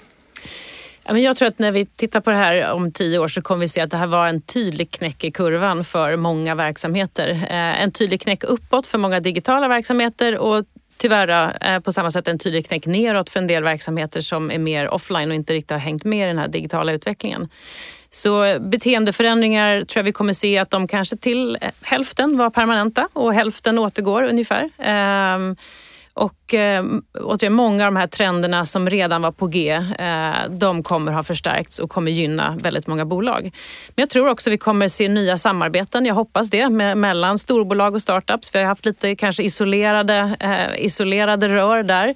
Jag 1.08 1.38
tror 1.38 1.48
att 1.48 1.60
när 1.60 1.72
vi 1.72 1.86
tittar 1.86 2.22
på 2.22 2.30
det 2.30 2.36
här 2.36 2.72
om 2.72 2.92
tio 2.92 3.20
år 3.20 3.28
så 3.28 3.42
kommer 3.42 3.62
vi 3.62 3.68
se 3.68 3.82
att 3.82 3.92
det 3.92 3.98
här 3.98 4.08
var 4.08 4.28
en 4.28 4.42
tydlig 4.42 4.92
knäck 4.92 5.24
i 5.24 5.32
kurvan 5.32 5.84
för 5.84 6.18
många 6.18 6.56
verksamheter. 6.56 7.30
Eh, 7.30 7.82
en 7.82 7.92
tydlig 7.92 8.22
knäck 8.22 8.44
uppåt 8.44 8.88
för 8.88 8.98
många 8.98 9.20
digitala 9.20 9.68
verksamheter 9.68 10.38
och 10.38 10.66
tyvärr 10.98 11.58
eh, 11.62 11.80
på 11.80 11.92
samma 11.92 12.12
sätt 12.12 12.28
en 12.28 12.40
tydlig 12.40 12.68
knäck 12.68 12.86
neråt 12.86 13.30
för 13.30 13.40
en 13.40 13.48
del 13.48 13.64
verksamheter 13.64 14.22
som 14.22 14.52
är 14.52 14.60
mer 14.60 14.90
offline 14.90 15.30
och 15.30 15.36
inte 15.36 15.54
riktigt 15.54 15.72
har 15.72 15.78
hängt 15.78 16.04
med 16.04 16.26
i 16.26 16.28
den 16.28 16.38
här 16.38 16.48
digitala 16.48 16.94
utvecklingen. 16.94 17.50
Så 18.10 18.44
eh, 18.44 18.60
beteendeförändringar 18.60 19.84
tror 19.86 20.00
jag 20.00 20.04
vi 20.04 20.12
kommer 20.12 20.34
se 20.34 20.58
att 20.58 20.70
de 20.70 20.88
kanske 20.88 21.18
till 21.18 21.58
eh, 21.62 21.70
hälften 21.82 22.38
var 22.38 22.50
permanenta 22.50 23.08
och 23.14 23.34
hälften 23.34 23.80
återgår 23.80 24.24
ungefär. 24.24 24.70
Ehm, 24.78 25.56
och 26.18 26.54
eh, 26.54 26.86
återigen, 27.22 27.54
många 27.54 27.88
av 27.88 27.94
de 27.94 28.00
här 28.00 28.08
trenderna 28.08 28.66
som 28.66 28.90
redan 28.90 29.22
var 29.22 29.32
på 29.32 29.48
G, 29.48 29.72
eh, 30.00 30.32
de 30.50 30.84
kommer 30.84 31.12
ha 31.12 31.24
förstärkts 31.24 31.80
och 31.80 31.90
kommer 31.90 32.12
gynna 32.12 32.58
väldigt 32.62 32.88
många 32.88 33.06
bolag. 33.06 33.42
Men 33.44 34.04
jag 34.04 34.10
tror 34.10 34.30
också 34.30 34.50
vi 34.50 34.58
kommer 34.58 34.88
se 34.88 35.10
nya 35.10 35.38
samarbeten, 35.38 36.06
jag 36.06 36.16
hoppas 36.16 36.50
det, 36.50 36.70
med, 36.70 36.98
mellan 36.98 37.38
storbolag 37.38 37.96
och 37.96 38.02
startups. 38.02 38.56
Vi 38.56 38.60
har 38.60 38.66
haft 38.66 38.86
lite 38.86 39.16
kanske 39.16 39.44
isolerade, 39.44 40.36
eh, 40.40 40.86
isolerade 40.86 41.50
rör 41.50 41.84
där. 41.84 42.08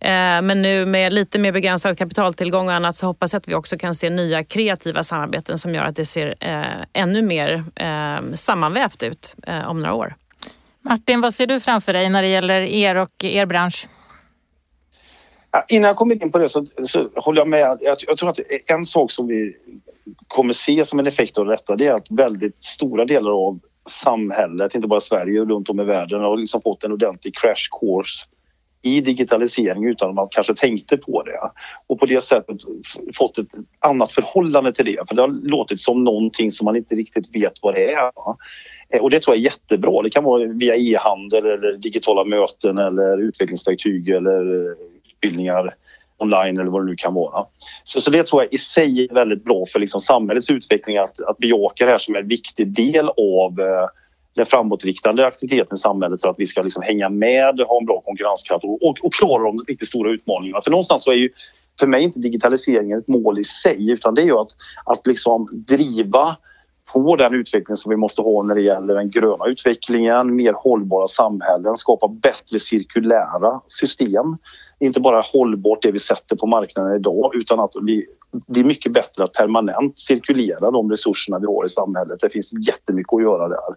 Eh, 0.00 0.42
men 0.42 0.62
nu 0.62 0.86
med 0.86 1.12
lite 1.12 1.38
mer 1.38 1.52
begränsad 1.52 1.98
kapitaltillgång 1.98 2.68
och 2.68 2.74
annat 2.74 2.96
så 2.96 3.06
hoppas 3.06 3.32
jag 3.32 3.40
att 3.40 3.48
vi 3.48 3.54
också 3.54 3.78
kan 3.78 3.94
se 3.94 4.10
nya 4.10 4.44
kreativa 4.44 5.02
samarbeten 5.02 5.58
som 5.58 5.74
gör 5.74 5.84
att 5.84 5.96
det 5.96 6.06
ser 6.06 6.34
eh, 6.40 6.62
ännu 6.92 7.22
mer 7.22 7.64
eh, 7.76 8.34
sammanvävt 8.34 9.02
ut 9.02 9.36
om 9.66 9.82
några 9.82 9.94
år. 9.94 10.14
Martin, 10.84 11.20
vad 11.20 11.34
ser 11.34 11.46
du 11.46 11.60
framför 11.60 11.92
dig 11.92 12.10
när 12.10 12.22
det 12.22 12.28
gäller 12.28 12.60
er 12.60 12.96
och 12.96 13.24
er 13.24 13.46
bransch? 13.46 13.88
innan 15.68 15.88
jag 15.88 15.96
kommer 15.96 16.22
in 16.22 16.32
på 16.32 16.38
det 16.38 16.48
så, 16.48 16.66
så 16.86 17.08
håller 17.16 17.40
jag 17.40 17.48
med. 17.48 17.78
Jag, 17.80 17.96
jag, 18.06 18.18
tror 18.18 18.30
att 18.30 18.40
en 18.66 18.86
sak 18.86 19.10
som 19.10 19.26
vi 19.26 19.52
kommer 20.28 20.52
se 20.52 20.84
som 20.84 20.98
en 20.98 21.06
effekt 21.06 21.38
av 21.38 21.46
detta 21.46 21.76
det 21.76 21.86
är 21.86 21.92
att 21.92 22.10
väldigt 22.10 22.58
stora 22.58 23.04
delar 23.04 23.30
av 23.30 23.60
samhället, 23.88 24.74
inte 24.74 24.88
bara 24.88 25.00
Sverige 25.00 25.40
och 25.40 25.48
runt 25.48 25.68
om 25.68 25.80
i 25.80 25.84
världen 25.84 26.20
har 26.20 26.36
liksom 26.36 26.62
fått 26.62 26.84
en 26.84 26.92
ordentlig 26.92 27.36
crash 27.36 27.80
course 27.80 28.26
i 28.82 29.00
digitalisering 29.00 29.84
utan 29.84 30.08
att 30.08 30.14
man 30.14 30.28
kanske 30.30 30.54
tänkte 30.54 30.96
på 30.96 31.22
det. 31.22 31.38
Och 31.86 32.00
på 32.00 32.06
det 32.06 32.20
sättet 32.20 32.56
fått 33.14 33.38
ett 33.38 33.50
annat 33.80 34.12
förhållande 34.12 34.72
till 34.72 34.84
det. 34.84 35.08
För 35.08 35.14
det 35.14 35.22
har 35.22 35.48
låtit 35.48 35.80
som 35.80 36.04
någonting 36.04 36.50
som 36.50 36.64
man 36.64 36.76
inte 36.76 36.94
riktigt 36.94 37.36
vet 37.36 37.52
vad 37.62 37.74
det 37.74 37.92
är. 37.92 38.10
Eh, 38.88 39.00
och 39.00 39.10
det 39.10 39.20
tror 39.20 39.36
jag 39.36 39.40
är 39.40 39.44
jättebra. 39.44 40.02
Det 40.02 40.10
kan 40.10 40.24
vara 40.24 40.44
via 40.44 40.76
e-handel 40.76 41.46
eller 41.46 41.76
digitala 41.76 42.24
möten 42.24 42.78
eller 42.78 43.18
utvecklingsverktyg 43.18 44.08
eller 44.08 44.54
eh, 44.54 44.76
utbildningar 45.12 45.74
online 46.18 46.58
eller 46.58 46.70
vad 46.70 46.82
det 46.82 46.90
nu 46.90 46.96
kan 46.96 47.14
vara. 47.14 47.44
Så, 47.84 48.00
så 48.00 48.10
det 48.10 48.26
tror 48.26 48.42
jag 48.42 48.52
i 48.52 48.58
sig 48.58 49.04
är 49.04 49.14
väldigt 49.14 49.44
bra 49.44 49.64
för 49.72 49.80
liksom 49.80 50.00
samhällets 50.00 50.50
utveckling 50.50 50.96
att, 50.96 51.20
att 51.28 51.38
bejaka 51.38 51.84
det 51.84 51.90
här 51.90 51.98
som 51.98 52.16
en 52.16 52.28
viktig 52.28 52.68
del 52.68 53.08
av 53.08 53.60
eh, 53.60 53.88
den 54.36 54.46
framåtriktade 54.46 55.26
aktiviteten 55.26 55.74
i 55.74 55.78
samhället 55.78 56.20
för 56.20 56.28
att 56.28 56.38
vi 56.38 56.46
ska 56.46 56.62
liksom 56.62 56.82
hänga 56.82 57.08
med, 57.08 57.60
ha 57.60 57.78
en 57.80 57.86
bra 57.86 58.00
konkurrenskraft 58.00 58.64
och, 58.64 58.82
och, 58.82 58.96
och 59.02 59.14
klara 59.14 59.42
de 59.42 59.64
riktigt 59.68 59.88
stora 59.88 60.10
utmaningarna. 60.10 60.60
För 60.60 60.70
någonstans 60.70 61.02
så 61.02 61.10
är 61.10 61.16
ju 61.16 61.30
för 61.80 61.86
mig 61.86 62.02
inte 62.02 62.18
digitaliseringen 62.18 62.98
ett 62.98 63.08
mål 63.08 63.38
i 63.38 63.44
sig 63.44 63.90
utan 63.90 64.14
det 64.14 64.22
är 64.22 64.26
ju 64.26 64.38
att, 64.38 64.56
att 64.84 65.06
liksom 65.06 65.48
driva 65.52 66.36
på 66.92 67.16
den 67.16 67.34
utveckling 67.34 67.76
som 67.76 67.90
vi 67.90 67.96
måste 67.96 68.22
ha 68.22 68.42
när 68.42 68.54
det 68.54 68.60
gäller 68.60 68.94
den 68.94 69.10
gröna 69.10 69.46
utvecklingen, 69.46 70.36
mer 70.36 70.52
hållbara 70.52 71.06
samhällen, 71.06 71.76
skapa 71.76 72.08
bättre 72.08 72.58
cirkulära 72.58 73.60
system. 73.66 74.36
Inte 74.80 75.00
bara 75.00 75.22
hållbart 75.32 75.82
det 75.82 75.92
vi 75.92 75.98
sätter 75.98 76.36
på 76.36 76.46
marknaden 76.46 76.96
idag 76.96 77.34
utan 77.34 77.60
att 77.60 77.72
det 77.72 77.80
blir 78.46 78.64
mycket 78.64 78.92
bättre 78.92 79.24
att 79.24 79.32
permanent 79.32 79.98
cirkulera 79.98 80.70
de 80.70 80.90
resurserna 80.90 81.38
vi 81.38 81.46
har 81.46 81.66
i 81.66 81.68
samhället. 81.68 82.20
Det 82.20 82.30
finns 82.30 82.52
jättemycket 82.68 83.14
att 83.14 83.22
göra 83.22 83.48
där. 83.48 83.74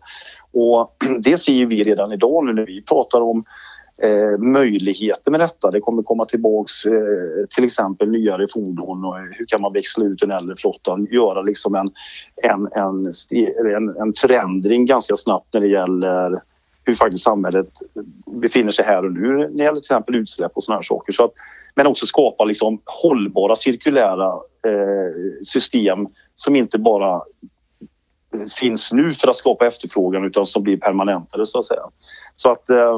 Och 0.53 0.95
det 1.19 1.37
ser 1.37 1.65
vi 1.65 1.83
redan 1.83 2.11
idag 2.11 2.45
nu 2.45 2.53
när 2.53 2.65
vi 2.65 2.81
pratar 2.81 3.21
om 3.21 3.43
eh, 4.03 4.39
möjligheter 4.39 5.31
med 5.31 5.39
detta. 5.39 5.71
Det 5.71 5.79
kommer 5.79 6.03
komma 6.03 6.25
tillbaks 6.25 6.85
eh, 6.85 7.45
till 7.55 7.63
exempel 7.63 8.09
nyare 8.09 8.47
fordon 8.53 9.05
och 9.05 9.19
eh, 9.19 9.25
hur 9.31 9.45
kan 9.45 9.61
man 9.61 9.73
växla 9.73 10.05
ut 10.05 10.19
den 10.19 10.31
äldre 10.31 10.55
flottan, 10.55 11.07
göra 11.11 11.41
liksom 11.41 11.75
en, 11.75 11.91
en, 12.43 12.67
en, 12.75 13.11
en, 13.75 13.89
en 13.89 14.13
förändring 14.13 14.85
ganska 14.85 15.15
snabbt 15.15 15.53
när 15.53 15.61
det 15.61 15.67
gäller 15.67 16.41
hur 16.83 16.93
faktiskt 16.93 17.23
samhället 17.23 17.69
befinner 18.41 18.71
sig 18.71 18.85
här 18.85 19.05
och 19.05 19.11
nu 19.11 19.37
när 19.37 19.47
det 19.47 19.63
gäller 19.63 19.71
till 19.71 19.77
exempel 19.77 20.15
utsläpp 20.15 20.51
och 20.55 20.63
sådana 20.63 20.81
saker. 20.81 21.13
Så 21.13 21.23
att, 21.23 21.31
men 21.75 21.87
också 21.87 22.05
skapa 22.05 22.45
liksom 22.45 22.81
hållbara 22.85 23.55
cirkulära 23.55 24.27
eh, 24.67 25.43
system 25.43 26.07
som 26.35 26.55
inte 26.55 26.77
bara 26.77 27.13
eh, 28.33 28.45
finns 28.59 28.91
nu 28.93 29.11
för 29.11 29.27
att 29.27 29.37
skapa 29.37 29.67
efterfrågan 29.67 30.25
utan 30.25 30.45
som 30.45 30.63
blir 30.63 30.77
permanentare 30.77 31.45
så 31.45 31.59
att 31.59 31.65
säga. 31.65 31.83
Så 32.35 32.51
att 32.51 32.69
Eh, 32.69 32.97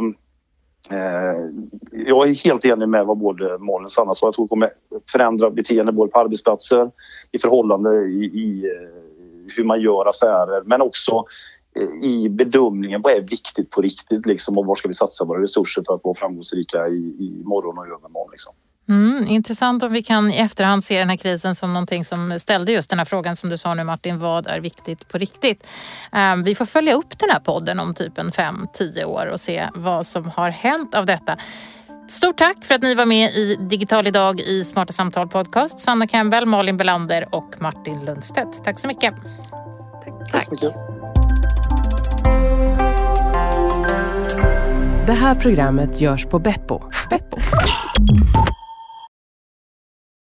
Eh, 0.91 1.49
jag 1.91 2.29
är 2.29 2.45
helt 2.45 2.65
enig 2.65 2.89
med 2.89 3.05
vad 3.05 3.17
både 3.17 3.57
Malin 3.57 3.83
och 3.83 3.91
Sanna 3.91 4.13
sa. 4.13 4.27
Jag 4.27 4.33
tror 4.33 4.45
det 4.45 4.49
kommer 4.49 4.69
förändra 5.11 5.49
beteende 5.49 5.91
både 5.91 6.11
på 6.11 6.19
arbetsplatser, 6.19 6.91
i 7.31 7.37
förhållande 7.37 7.89
i, 8.05 8.25
i 8.25 8.65
eh, 8.65 9.53
hur 9.57 9.63
man 9.63 9.81
gör 9.81 10.09
affärer 10.09 10.63
men 10.65 10.81
också 10.81 11.25
eh, 11.75 12.09
i 12.09 12.29
bedömningen 12.29 13.01
vad 13.01 13.13
är 13.13 13.21
viktigt 13.21 13.69
på 13.69 13.81
riktigt 13.81 14.25
liksom, 14.25 14.57
och 14.57 14.65
var 14.65 14.75
ska 14.75 14.87
vi 14.87 14.93
satsa 14.93 15.25
våra 15.25 15.41
resurser 15.41 15.83
för 15.87 15.93
att 15.93 16.03
vara 16.03 16.15
framgångsrika 16.15 16.87
i, 16.87 17.15
i 17.19 17.41
morgon 17.45 17.77
och 17.77 17.87
övermorgon. 17.87 18.31
Liksom. 18.31 18.53
Mm, 18.89 19.27
intressant 19.27 19.83
om 19.83 19.91
vi 19.91 20.03
kan 20.03 20.31
i 20.31 20.37
efterhand 20.37 20.83
se 20.83 20.99
den 20.99 21.09
här 21.09 21.17
krisen 21.17 21.55
som 21.55 21.73
någonting 21.73 22.05
som 22.05 22.39
ställde 22.39 22.71
just 22.71 22.89
den 22.89 22.99
här 22.99 23.05
frågan 23.05 23.35
som 23.35 23.49
du 23.49 23.57
sa 23.57 23.73
nu 23.73 23.83
Martin, 23.83 24.19
vad 24.19 24.47
är 24.47 24.59
viktigt 24.59 25.07
på 25.07 25.17
riktigt? 25.17 25.67
Um, 26.11 26.43
vi 26.43 26.55
får 26.55 26.65
följa 26.65 26.93
upp 26.93 27.19
den 27.19 27.29
här 27.29 27.39
podden 27.39 27.79
om 27.79 27.93
typ 27.93 28.17
en 28.17 28.31
fem, 28.31 28.67
tio 28.73 29.05
år 29.05 29.25
och 29.25 29.39
se 29.39 29.67
vad 29.75 30.05
som 30.05 30.31
har 30.35 30.49
hänt 30.49 30.95
av 30.95 31.05
detta. 31.05 31.37
Stort 32.07 32.37
tack 32.37 32.65
för 32.65 32.75
att 32.75 32.81
ni 32.81 32.95
var 32.95 33.05
med 33.05 33.31
i 33.31 33.57
Digital 33.59 34.07
idag 34.07 34.39
i 34.39 34.63
Smarta 34.63 34.93
Samtal 34.93 35.27
Podcast. 35.27 35.79
Sanna 35.79 36.07
Campbell, 36.07 36.45
Malin 36.45 36.77
Belander 36.77 37.35
och 37.35 37.55
Martin 37.59 38.05
Lundstedt. 38.05 38.63
Tack 38.63 38.79
så 38.79 38.87
mycket. 38.87 39.13
Tack. 40.31 40.49
Tack. 40.49 40.59
Det 45.07 45.13
här 45.13 45.35
programmet 45.35 46.01
görs 46.01 46.25
på 46.25 46.39
Beppo. 46.39 46.81
Beppo. 47.09 47.37